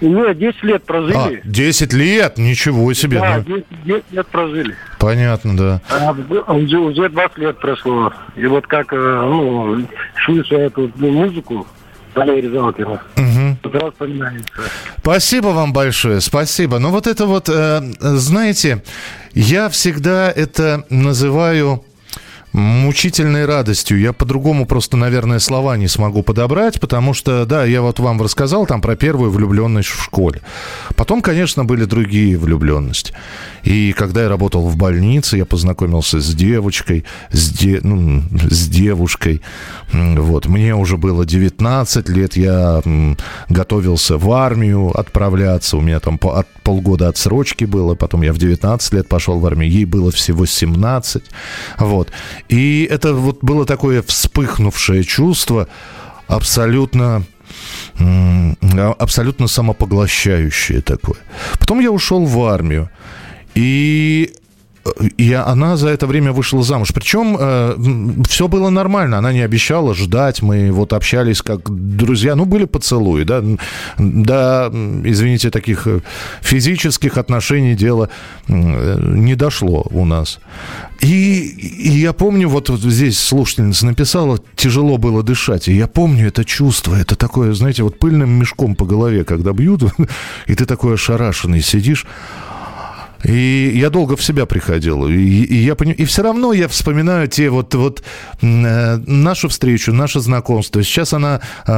[0.00, 1.42] Нет, 10 лет А, прожили.
[1.44, 2.38] 10 лет?
[2.38, 3.20] Ничего себе.
[3.20, 4.74] да, ну, 10, 10 лет прожили.
[4.98, 5.80] понятно, да.
[5.90, 8.12] А уже, уже 20 лет прошло.
[8.34, 9.84] И вот как, э, ну,
[10.24, 11.66] слышу эту ну, музыку
[12.14, 13.02] Валерия Залкина,
[13.62, 14.48] сразу вспоминается.
[14.98, 16.78] Спасибо вам большое, спасибо.
[16.78, 18.82] Ну вот это вот, э, знаете,
[19.34, 21.84] я всегда это называю
[22.52, 24.00] мучительной радостью.
[24.00, 28.66] Я по-другому просто, наверное, слова не смогу подобрать, потому что, да, я вот вам рассказал
[28.66, 30.40] там про первую влюбленность в школе.
[30.96, 33.14] Потом, конечно, были другие влюбленности.
[33.62, 39.42] И когда я работал в больнице, я познакомился с девочкой, с, де- ну, с девушкой.
[39.92, 40.46] Вот.
[40.46, 42.82] Мне уже было 19 лет, я
[43.48, 45.76] готовился в армию отправляться.
[45.76, 47.94] У меня там от полгода отсрочки было.
[47.94, 49.70] Потом я в 19 лет пошел в армию.
[49.70, 51.22] Ей было всего 17.
[51.78, 52.08] Вот.
[52.50, 55.68] И это вот было такое вспыхнувшее чувство
[56.26, 57.24] абсолютно
[58.98, 61.18] абсолютно самопоглощающее такое.
[61.58, 62.90] Потом я ушел в армию.
[63.54, 64.32] И
[65.16, 66.92] и она за это время вышла замуж.
[66.94, 69.18] Причем все было нормально.
[69.18, 70.42] Она не обещала ждать.
[70.42, 72.34] Мы вот общались как друзья.
[72.36, 73.42] Ну, были поцелуи, да.
[73.98, 74.70] Да,
[75.04, 76.00] извините, таких э,
[76.40, 78.08] физических отношений дело
[78.48, 80.40] м, не дошло у нас.
[81.00, 85.68] И, и я помню, вот здесь слушательница написала, тяжело было дышать.
[85.68, 86.94] И я помню это чувство.
[86.94, 89.82] Это такое, знаете, вот пыльным мешком по голове, когда бьют,
[90.46, 92.06] и ты такой ошарашенный сидишь.
[93.24, 95.06] И я долго в себя приходил.
[95.06, 95.94] И, и я поним...
[95.94, 98.02] и все равно я вспоминаю те вот, вот
[98.40, 100.82] э, нашу встречу, наше знакомство.
[100.82, 101.72] Сейчас она, э,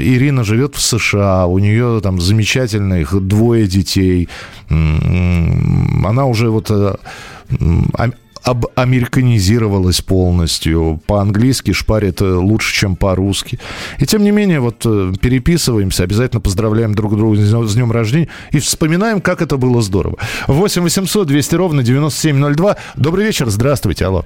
[0.00, 1.46] Ирина, живет в США.
[1.46, 4.28] У нее там замечательных двое детей.
[4.68, 6.94] Она уже вот э,
[8.44, 11.00] м, ам- об- американизировалась полностью.
[11.06, 13.58] По-английски шпарит э, лучше, чем по-русски.
[13.98, 17.92] И тем не менее, вот э, переписываемся, обязательно поздравляем друг друга с днем- с днем
[17.92, 20.18] рождения и вспоминаем, как это было здорово.
[20.46, 22.76] 8 800 200 ровно 9702.
[22.96, 24.24] Добрый вечер, здравствуйте, алло.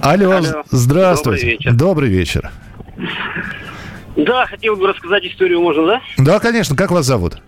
[0.00, 0.62] Алло, Алло.
[0.70, 1.56] здравствуйте.
[1.72, 2.50] Добрый вечер.
[2.52, 3.22] Добрый вечер.
[4.16, 6.00] Да, хотел бы рассказать историю, можно, да?
[6.18, 7.38] Да, конечно, как вас зовут?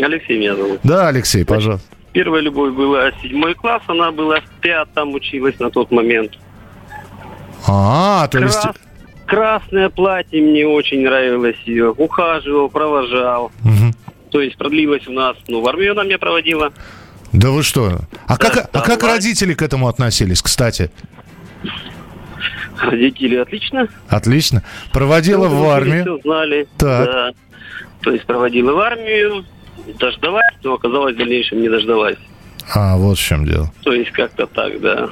[0.00, 0.80] Алексей меня зовут.
[0.82, 1.86] Да, Алексей, пожалуйста.
[2.14, 6.32] Первая любовь была седьмой класс, она была в пятом, училась на тот момент.
[7.68, 8.58] А, то есть...
[8.60, 8.76] Крас-
[9.26, 11.90] Красное платье мне очень нравилось ее.
[11.92, 13.50] Ухаживал, провожал.
[13.62, 13.94] Мгм.
[14.30, 16.72] То есть продлилась у нас, ну, в армию она меня проводила.
[17.32, 18.00] Да вы что?
[18.28, 19.08] А как, а да, как ладно.
[19.08, 20.90] родители к этому относились, кстати?
[22.78, 23.88] Родители отлично.
[24.08, 24.62] Отлично.
[24.92, 26.02] Проводила в Друг друга армию.
[26.02, 26.68] всё знали.
[26.76, 27.06] Так.
[27.06, 27.30] Да.
[28.02, 29.44] То есть проводила в армию,
[29.98, 32.16] дождалась, но оказалось в дальнейшем не дождалась.
[32.74, 33.70] А, вот в чем дело.
[33.82, 35.08] То есть как-то так, да.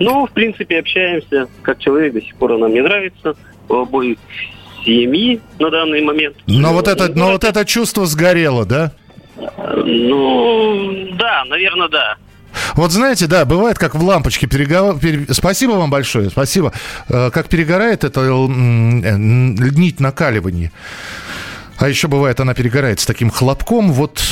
[0.00, 1.46] Ну, в принципе, общаемся.
[1.62, 3.34] Как человек до сих пор она мне нравится.
[3.68, 4.16] У обоих
[4.84, 6.36] семьи на данный момент.
[6.46, 8.92] Но вот это, но вот это чувство сгорело, да?
[9.84, 12.16] Ну, да, наверное, да.
[12.74, 14.98] Вот знаете, да, бывает, как в лампочке перегор...
[14.98, 16.72] пере- Спасибо вам большое, спасибо.
[17.08, 18.26] Э, Как перегорает эта э,
[19.16, 20.72] нить накаливания.
[21.78, 24.22] А еще бывает, она перегорает с таким хлопком, вот...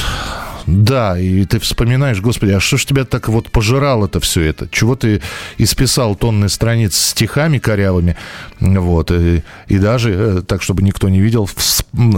[0.67, 4.69] Да, и ты вспоминаешь, господи, а что ж тебя так вот пожирало это все это?
[4.71, 5.21] Чего ты
[5.59, 8.17] исписал тонны страниц стихами корявыми,
[8.61, 11.49] вот, и, и даже, э, так, чтобы никто не видел,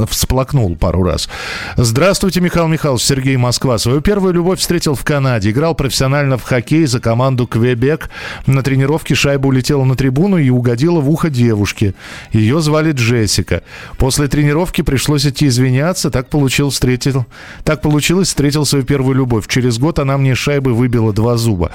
[0.09, 1.29] всплакнул пару раз.
[1.77, 3.79] Здравствуйте, Михаил Михайлович, Сергей Москва.
[3.79, 5.51] Свою первую любовь встретил в Канаде.
[5.51, 8.11] Играл профессионально в хоккей за команду Квебек.
[8.47, 11.95] На тренировке шайба улетела на трибуну и угодила в ухо девушки.
[12.33, 13.63] Ее звали Джессика.
[13.99, 16.11] После тренировки пришлось идти извиняться.
[16.11, 17.27] Так получил, встретил,
[17.65, 19.47] так получилось, встретил свою первую любовь.
[19.49, 21.71] Через год она мне шайбы выбила два зуба.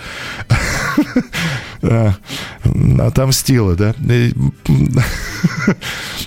[1.81, 2.13] А,
[2.99, 3.95] Отомстила, да?
[4.07, 4.29] Э,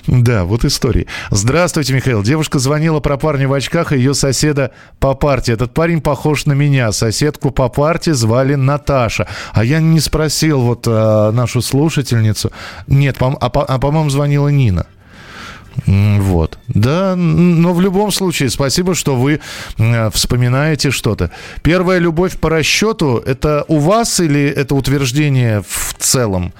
[0.07, 1.05] Да, вот история.
[1.31, 2.21] Здравствуйте, Михаил.
[2.21, 5.53] Девушка звонила про парня в очках и ее соседа по парте.
[5.53, 6.91] Этот парень похож на меня.
[6.91, 9.27] Соседку по парте звали Наташа.
[9.53, 12.51] А я не спросил вот а, нашу слушательницу.
[12.87, 14.85] Нет, а, по- а, по-моему, звонила Нина.
[15.85, 16.57] Вот.
[16.67, 19.39] Да, но в любом случае, спасибо, что вы
[19.77, 21.31] э, вспоминаете что-то.
[21.61, 26.53] Первая любовь по расчету, это у вас или это утверждение в целом?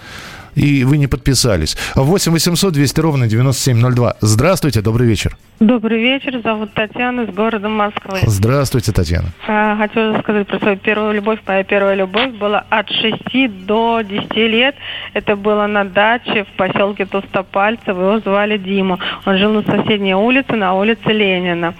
[0.56, 1.78] И вы не подписались.
[1.96, 4.16] 8 800 200 ровно 9702.
[4.22, 5.38] Здравствуйте, добрый вечер.
[5.60, 8.20] Добрый вечер, зовут Татьяна из города Москвы.
[8.24, 9.30] Здравствуйте, Татьяна.
[9.48, 11.40] А, Хочу рассказать про свою первую любовь.
[11.48, 14.76] Моя первая любовь была от 6 до 10 лет.
[15.14, 18.02] Это было на даче в поселке Толстопальцево.
[18.02, 19.00] Его звали Дима.
[19.26, 21.74] Он жил на соседней улице, на улице Ленина.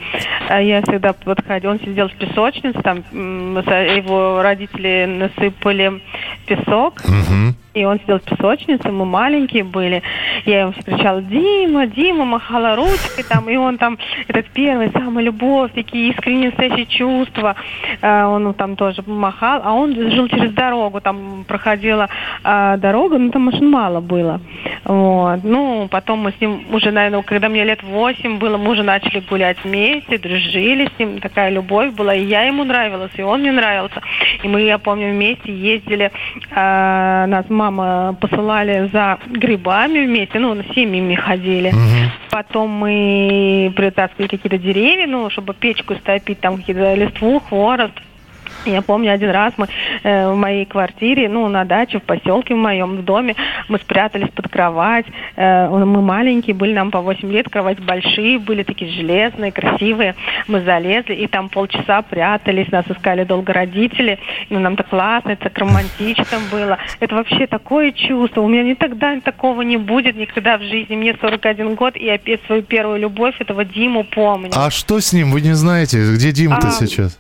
[0.48, 1.72] А Я всегда подходила.
[1.72, 6.02] Он сидел в песочнице, там его родители насыпали
[6.46, 7.02] песок.
[7.76, 10.02] И он сидел в песочнице, мы маленькие были.
[10.46, 13.98] Я ему кричала, Дима, Дима, махала ручкой там, и он там,
[14.30, 17.56] этот первый, самая любовь, такие искренние настоящие чувства.
[18.02, 22.08] Он там тоже махал, а он жил через дорогу, там проходила
[22.46, 24.40] а, дорога, но там машин мало было.
[24.86, 25.44] Вот.
[25.44, 29.20] Ну, потом мы с ним уже, наверное, когда мне лет восемь было, мы уже начали
[29.30, 33.52] гулять вместе, дружили с ним, такая любовь была, и я ему нравилась, и он мне
[33.52, 34.02] нравился.
[34.44, 36.10] И мы, я помню, вместе ездили,
[36.52, 37.65] а, нас мама
[38.20, 41.74] посылали за грибами вместе, ну, семьями ходили.
[42.30, 47.94] Потом мы притаскивали какие-то деревья, ну, чтобы печку стопить, там какие-то листву, хворост.
[48.66, 49.68] Я помню, один раз мы
[50.04, 53.36] э, в моей квартире, ну, на даче, в поселке в моем, в доме,
[53.70, 55.06] мы спрятались под кровать.
[55.36, 60.16] Э, мы маленькие были, нам по 8 лет, кровать большие были, такие железные, красивые.
[60.48, 64.20] Мы залезли, и там полчаса прятались, нас искали долго родители.
[64.50, 66.78] И нам так классно, это так романтично было.
[67.00, 68.42] Это вообще такое чувство.
[68.42, 70.96] У меня никогда такого не будет, никогда в жизни.
[70.96, 74.52] Мне 41 год, и опять свою первую любовь, этого Диму помню.
[74.56, 75.32] А что с ним?
[75.32, 77.20] Вы не знаете, где Дима-то А, сейчас?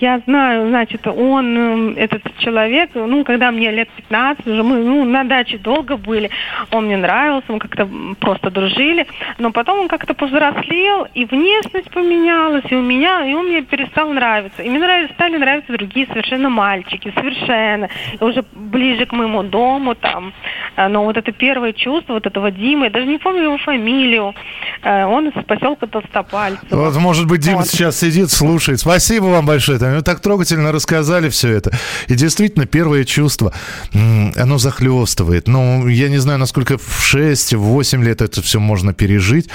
[0.00, 5.04] Я знаю, значит, он, э, этот человек, ну, когда мне лет 15, уже мы, ну,
[5.04, 6.30] на даче долго были,
[6.70, 7.88] он мне нравился, мы как-то
[8.20, 9.06] просто дружили,
[9.38, 14.12] но потом он как-то повзрослел, и внешность поменялась, и у меня, и он мне перестал
[14.12, 14.62] нравиться.
[14.62, 17.88] И мне нравились, стали нравиться другие совершенно мальчики, совершенно,
[18.20, 20.32] и уже ближе к моему дому там.
[20.76, 24.34] Э, Но вот это первое чувство вот этого Димы, я даже не помню его фамилию,
[24.82, 26.84] Э, он из поселка Толстопальцево.
[26.84, 27.66] Вот, может быть, Дима Вот.
[27.66, 28.80] сейчас сидит, слушает.
[28.80, 29.78] Спасибо вам большое.
[29.78, 31.72] Вы так трогательно рассказали все это.
[32.08, 33.52] И действительно, первое чувство,
[33.92, 35.48] оно захлестывает.
[35.48, 39.48] Ну, я не знаю, насколько в 6-8 лет это все можно пережить.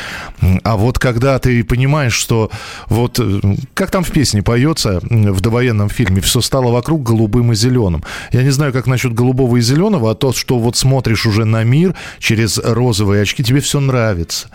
[0.64, 2.50] А вот когда ты понимаешь, что
[2.88, 3.42] вот, э,
[3.74, 8.04] как там в песне поется, в довоенном фильме, все стало вокруг голубым и зеленым.
[8.32, 11.64] Я не знаю, как насчет голубого и зеленого, а то, что вот смотришь уже на
[11.64, 14.50] мир через розовые очки, тебе все нравится.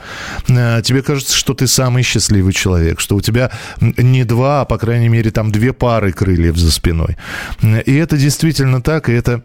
[0.49, 4.79] Э, Тебе кажется, что ты самый счастливый человек, что у тебя не два, а, по
[4.79, 7.17] крайней мере, там две пары крыльев за спиной.
[7.63, 9.43] И это действительно так, и это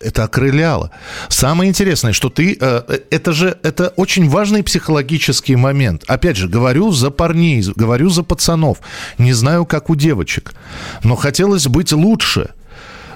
[0.00, 0.90] это окрыляло.
[1.28, 2.56] Самое интересное, что ты...
[2.60, 6.04] э, это же это очень важный психологический момент.
[6.06, 8.78] Опять же, говорю за парней, говорю за пацанов.
[9.18, 10.54] Не знаю, как у девочек.
[11.02, 12.50] Но хотелось быть лучше.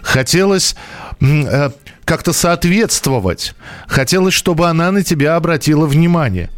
[0.02, 0.76] хотелось
[1.20, 1.70] э,
[2.04, 3.54] как-то соответствовать,
[3.88, 6.50] хотелось, чтобы она на тебя обратила внимание.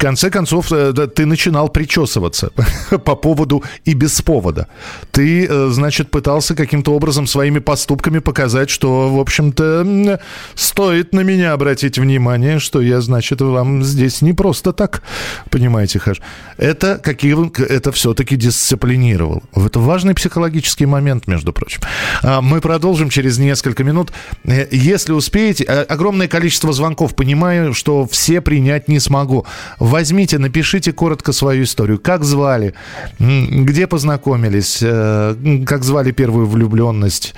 [0.00, 2.50] Конце концов, э, ты начинал причесываться
[3.04, 4.66] по поводу и без повода.
[5.10, 10.18] Ты, э, значит, пытался каким-то образом своими поступками показать, что, в общем-то,
[10.54, 15.02] стоит на меня обратить внимание, что я, значит, вам здесь не просто так,
[15.50, 16.22] понимаете, Хаш.
[16.56, 19.42] Это, какие, это все-таки дисциплинировал.
[19.54, 21.82] Это важный психологический момент, между прочим.
[22.22, 24.12] А, Мы продолжим через несколько минут.
[24.44, 29.44] Э, Если успеете, э, огромное количество звонков, понимаю, что все принять не смогу.
[29.90, 31.98] Возьмите, напишите коротко свою историю.
[31.98, 32.74] Как звали,
[33.18, 37.34] где познакомились, э, как звали первую влюбленность.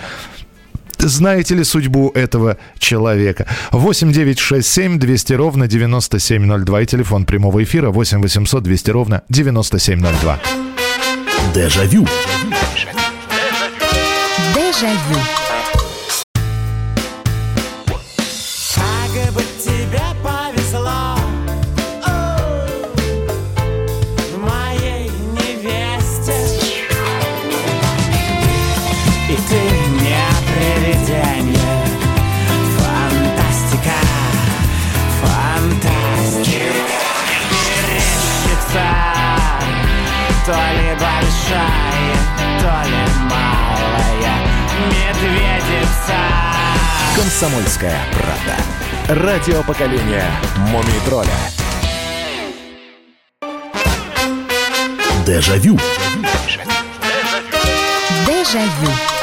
[0.98, 3.46] Знаете ли судьбу этого человека?
[3.70, 9.22] 8 9 6 7 200 ровно 9702 и телефон прямого эфира 8 800 200 ровно
[9.30, 10.38] 9702.
[11.54, 12.06] Дежавю.
[14.54, 15.18] Дежавю.
[15.38, 15.41] Как
[40.44, 42.16] То ли большая,
[42.58, 44.34] то ли малая
[44.90, 46.18] Медведица
[47.14, 49.24] Комсомольская правда.
[49.24, 51.30] Радио поколения Мумий тролля.
[55.24, 55.78] Дежавю.
[58.26, 59.21] Дежавю.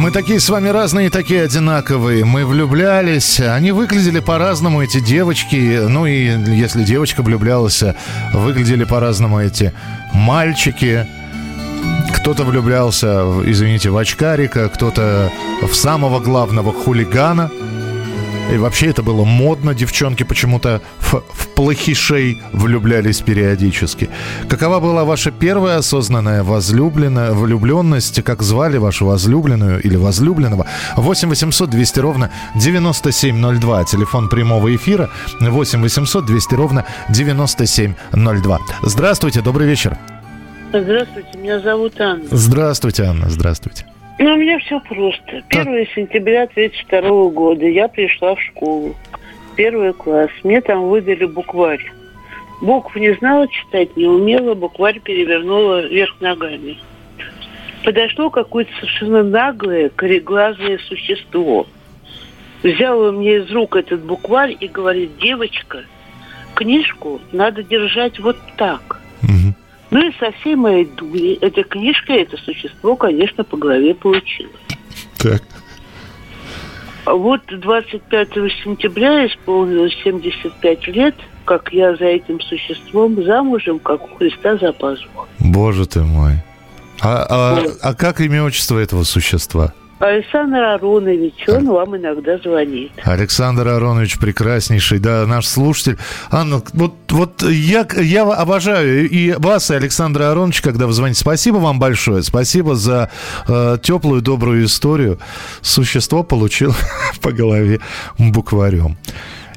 [0.00, 2.24] Мы такие с вами разные, такие одинаковые.
[2.24, 3.38] Мы влюблялись.
[3.38, 5.82] Они выглядели по-разному, эти девочки.
[5.86, 6.24] Ну и
[6.56, 7.84] если девочка влюблялась,
[8.32, 9.74] выглядели по-разному эти
[10.14, 11.06] мальчики.
[12.14, 15.30] Кто-то влюблялся, извините, в очкарика, кто-то
[15.60, 17.50] в самого главного хулигана.
[18.52, 19.74] И вообще это было модно.
[19.74, 24.10] Девчонки почему-то в, в плохишей влюблялись периодически.
[24.48, 28.22] Какова была ваша первая осознанная возлюбленная, влюбленность?
[28.24, 30.66] Как звали вашу возлюбленную или возлюбленного?
[30.96, 33.84] 8 800 200 ровно 9702.
[33.84, 38.58] Телефон прямого эфира 8 800 200 ровно 9702.
[38.82, 39.96] Здравствуйте, добрый вечер.
[40.72, 42.24] Здравствуйте, меня зовут Анна.
[42.30, 43.86] Здравствуйте, Анна, здравствуйте.
[44.20, 45.42] Ну, у меня все просто.
[45.48, 48.94] 1 сентября 1932 года я пришла в школу.
[49.56, 50.28] Первый класс.
[50.44, 51.90] Мне там выдали букварь.
[52.60, 56.76] Букв не знала читать, не умела, букварь перевернула вверх ногами.
[57.82, 61.66] Подошло какое-то совершенно наглое, кореглазое существо.
[62.62, 65.84] Взяло мне из рук этот букварь и говорит, девочка,
[66.54, 68.99] книжку надо держать вот так.
[69.90, 74.50] Ну и со всей моей дури эта книжка, это существо, конечно, по голове получило.
[75.18, 75.42] Так.
[77.04, 78.28] А Вот 25
[78.62, 81.14] сентября исполнилось 75 лет,
[81.44, 85.26] как я за этим существом замужем, как у Христа за пазухой.
[85.40, 86.34] Боже ты мой.
[87.00, 89.72] А, а- а как имя отчество этого существа?
[90.00, 92.90] Александр Аронович, он вам иногда звонит.
[93.04, 95.98] Александр Аронович прекраснейший, да, наш слушатель.
[96.30, 101.20] Анна, вот, вот я, я обожаю и вас, и Александра Ароновича, когда вы звоните.
[101.20, 103.10] Спасибо вам большое, спасибо за
[103.46, 105.18] э, теплую, добрую историю.
[105.60, 106.74] Существо получил
[107.20, 107.80] по голове
[108.18, 108.96] букварем.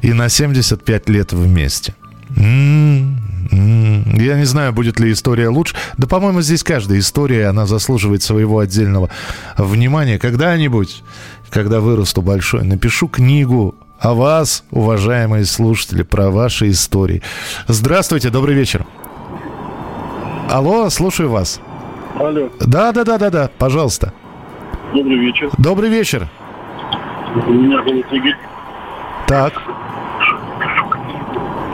[0.01, 1.95] И на 75 лет вместе.
[2.35, 3.32] М, м.
[3.51, 5.75] Я не знаю, будет ли история лучше.
[5.97, 9.09] Да, по-моему, здесь каждая история, она заслуживает своего отдельного
[9.57, 10.19] внимания.
[10.19, 11.03] Когда-нибудь,
[11.49, 17.21] когда вырасту большой, напишу книгу о вас, уважаемые слушатели, про ваши истории.
[17.67, 18.85] Здравствуйте, добрый вечер.
[20.49, 21.59] Алло, слушаю вас.
[22.19, 24.13] Алло, Да, да, да, да, да, пожалуйста.
[24.93, 25.49] добрый вечер.
[25.57, 26.27] Добрый вечер.
[27.47, 28.37] Меня зовут Игорь.
[29.27, 29.53] Так.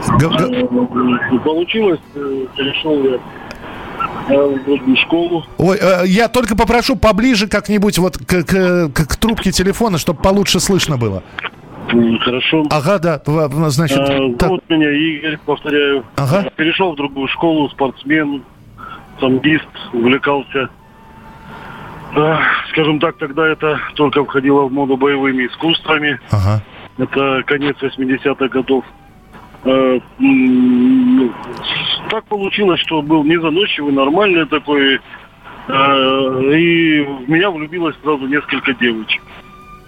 [0.07, 3.19] Не получилось, э, перешел я
[4.29, 5.45] э, в другую школу.
[5.57, 10.59] Ой, э, я только попрошу поближе как-нибудь вот к, к- к- трубке телефона, чтобы получше
[10.59, 11.23] слышно было.
[12.21, 12.65] Хорошо.
[12.69, 13.21] Ага, да,
[13.69, 14.05] значит, А,
[14.37, 14.41] так.
[14.41, 16.05] зовут меня Игорь, повторяю.
[16.17, 16.49] Ага.
[16.55, 18.43] Перешел в другую школу, спортсмен,
[19.19, 20.69] самбист, увлекался.
[22.15, 22.39] А,
[22.71, 26.19] Скажем так, тогда это только входило в моду боевыми искусствами.
[26.31, 26.61] Ага.
[26.97, 28.85] Это конец 80-х годов.
[29.65, 29.99] Э,
[32.09, 34.99] Так получилось, что был незаносчивый, нормальный такой.
[35.67, 39.21] э, И в меня влюбилось сразу несколько девочек.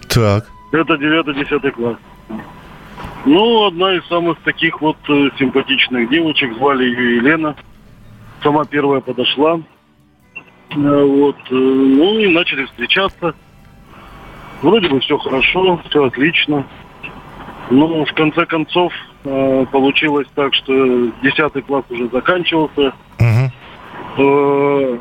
[0.08, 0.46] Так.
[0.72, 1.96] Это 9-10 класс.
[3.24, 7.54] Ну, одна из самых таких вот э, симпатичных девочек, звали ее Елена.
[8.42, 9.60] Сама первая подошла.
[10.74, 11.36] Вот.
[11.50, 13.34] Ну и начали встречаться.
[14.62, 16.64] Вроде бы все хорошо, все отлично.
[17.70, 18.92] Но в конце концов
[19.24, 22.92] э, получилось так, что 10 класс уже заканчивался.
[24.18, 24.98] Э,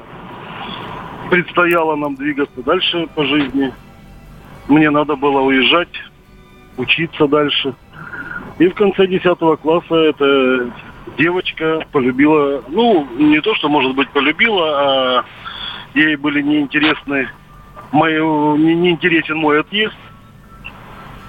[1.32, 3.74] Предстояло нам двигаться дальше по жизни.
[4.68, 5.88] Мне надо было уезжать,
[6.76, 7.74] учиться дальше.
[8.59, 10.72] И в конце 10 класса эта
[11.18, 15.26] девочка полюбила, ну, не то, что, может быть, полюбила, а
[15.93, 17.30] ей были неинтересны
[17.93, 18.20] мои,
[18.57, 19.95] не, неинтересен мой отъезд.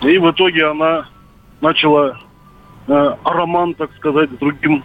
[0.03, 1.07] И в итоге она
[1.63, 2.19] начала
[2.89, 4.85] э, роман, так сказать, с другим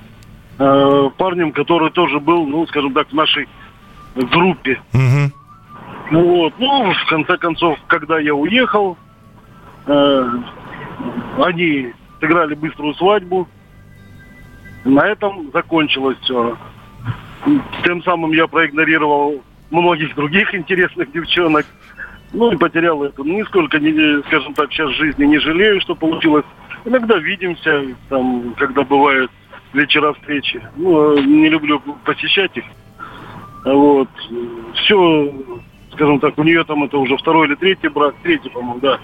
[0.59, 3.47] э, парнем, который тоже был, ну, скажем так, в нашей
[4.15, 4.79] группе.
[4.93, 5.31] Ну
[6.11, 6.53] Вот.
[6.57, 8.97] Ну, в конце концов, когда я уехал,
[9.87, 10.29] э,
[11.39, 13.47] они сыграли быструю свадьбу.
[14.85, 16.57] На этом закончилось все.
[17.83, 21.65] Тем самым я проигнорировал многих других интересных девчонок.
[22.33, 23.23] Ну и потерял это.
[23.23, 26.45] Ну, нисколько, не, скажем так, сейчас жизни не жалею, что получилось.
[26.87, 29.29] Иногда видимся, там, когда бывают
[29.73, 30.61] вечера встречи.
[30.77, 32.63] Ну, не люблю посещать их.
[33.65, 34.07] Вот.
[34.73, 35.33] Все,
[35.91, 38.99] скажем так, у нее там это уже второй или третий брак, третий, по-моему, да.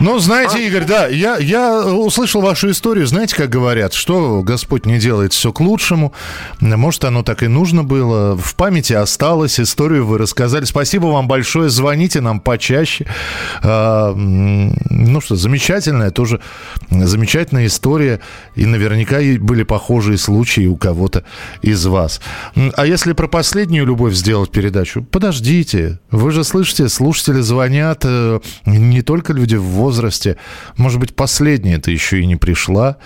[0.00, 3.06] Ну, знаете, Игорь, да, я, я услышал вашу историю.
[3.06, 6.12] Знаете, как говорят, что Господь не делает все к лучшему.
[6.60, 8.36] Может, оно так и нужно было.
[8.36, 10.64] В памяти осталось, историю вы рассказали.
[10.64, 11.68] Спасибо вам большое.
[11.68, 13.06] Звоните нам почаще.
[13.62, 16.40] А, ну что, замечательная, тоже
[16.90, 18.20] замечательная история.
[18.56, 21.24] И наверняка были похожие случаи у кого-то
[21.62, 22.20] из вас.
[22.74, 26.00] А если про последнюю любовь сделать передачу, подождите.
[26.10, 30.38] Вы же слышите, слушатели звонят, э, не только люди в возрасте.
[30.78, 32.96] Может быть, последняя-то еще и не пришла.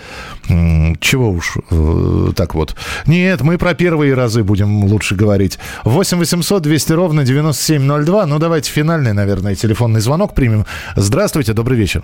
[0.47, 2.75] Чего уж э, так вот.
[3.05, 5.59] Нет, мы про первые разы будем лучше говорить.
[5.83, 8.25] 8 800 200 ровно 9702.
[8.27, 10.65] Ну, давайте финальный, наверное, телефонный звонок примем.
[10.95, 12.03] Здравствуйте, добрый вечер.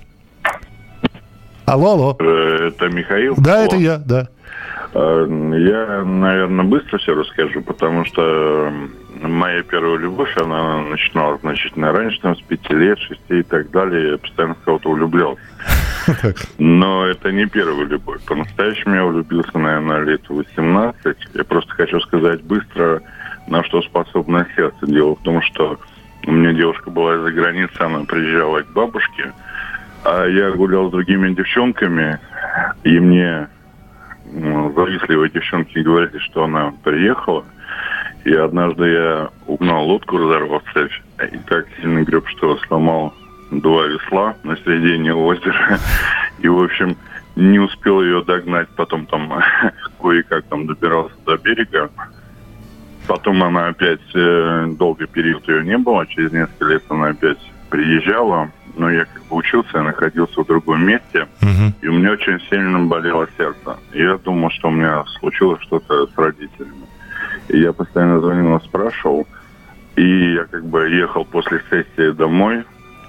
[1.65, 2.17] Алло, алло.
[2.19, 3.35] Э, Это Михаил?
[3.37, 4.27] Да, это я, да.
[4.93, 8.71] Э, Я, наверное, быстро все расскажу, потому что
[9.21, 14.11] моя первая любовь, она начиналась значительно раньше, там, с пяти лет, шести и так далее.
[14.11, 15.41] Я постоянно в кого-то влюблялся.
[16.57, 18.21] Но это не первая любовь.
[18.25, 21.17] По-настоящему я влюбился, наверное, лет 18.
[21.33, 23.01] Я просто хочу сказать быстро,
[23.47, 24.87] на что способно сердце.
[24.87, 25.79] Дело в том, что
[26.25, 29.33] у меня девушка была из-за границы, она приезжала к бабушке,
[30.03, 32.19] а я гулял с другими девчонками,
[32.83, 33.47] и мне
[34.33, 37.43] завистливые девчонки говорили, что она приехала.
[38.23, 40.91] И однажды я угнал лодку, разорвав цепь,
[41.31, 43.13] и так сильно греб, что сломал
[43.51, 45.79] два весла на середине озера.
[46.39, 46.95] И, в общем,
[47.35, 48.69] не успел ее догнать.
[48.75, 49.31] Потом там
[50.01, 51.89] кое-как там добирался до берега.
[53.07, 56.05] Потом она опять, э, долгий период ее не было.
[56.07, 58.51] Через несколько лет она опять приезжала.
[58.77, 61.27] Но я как бы учился, я находился в другом месте.
[61.81, 63.77] И у меня очень сильно болело сердце.
[63.91, 66.85] И я думал, что у меня случилось что-то с родителями.
[67.57, 69.27] Я постоянно звонил спрашивал.
[69.95, 72.63] И я как бы ехал после сессии домой.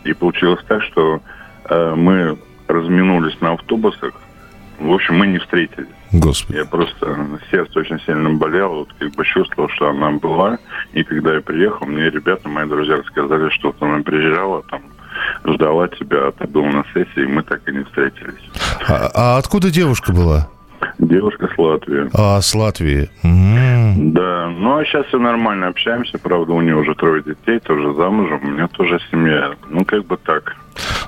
[0.04, 1.20] И получилось так, что
[1.68, 2.36] э, мы
[2.66, 4.14] разминулись на автобусах.
[4.78, 5.86] В общем, мы не встретились.
[6.12, 6.58] Господи.
[6.58, 10.58] Я просто сердце очень сильно болело, вот как бы чувствовал, что она была.
[10.92, 14.82] И когда я приехал, мне ребята, мои друзья рассказали, что вот она приезжала, там
[15.44, 18.42] ждала тебя, а ты был на сессии, и мы так и не встретились.
[18.88, 20.48] А, а откуда девушка была?
[21.02, 22.08] Девушка с Латвии.
[22.14, 23.10] А, с Латвии.
[23.24, 24.12] М.
[24.12, 28.40] Да, ну а сейчас все нормально общаемся, правда, у нее уже трое детей, тоже замужем,
[28.44, 29.52] у меня тоже семья.
[29.68, 30.54] Ну, как бы так.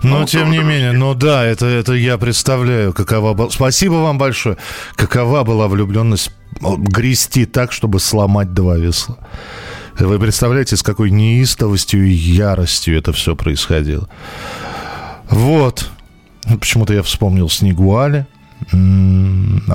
[0.03, 3.51] Но тем не менее, ну да, это, это я представляю, какова была.
[3.51, 4.57] Спасибо вам большое.
[4.97, 9.17] Какова была влюбленность грести так, чтобы сломать два весла.
[10.01, 14.09] Вы представляете, с какой неистовостью и яростью это все происходило.
[15.31, 15.89] Вот.
[16.59, 18.27] Почему-то я вспомнил Снегуаля.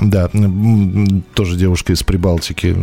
[0.02, 0.28] Да,
[1.34, 2.76] тоже девушка из Прибалтики.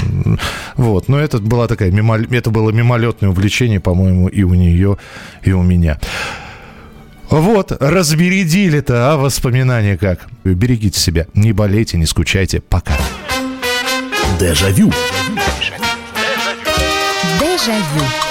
[0.75, 4.97] Вот, но это была такая, мимо- это было мимолетное увлечение, по-моему, и у нее,
[5.43, 5.99] и у меня.
[7.29, 10.27] Вот, разбередили-то, а, воспоминания как.
[10.43, 12.61] Берегите себя, не болейте, не скучайте.
[12.61, 12.97] Пока.
[14.39, 14.91] Дежавю.
[17.39, 18.26] Дежавю.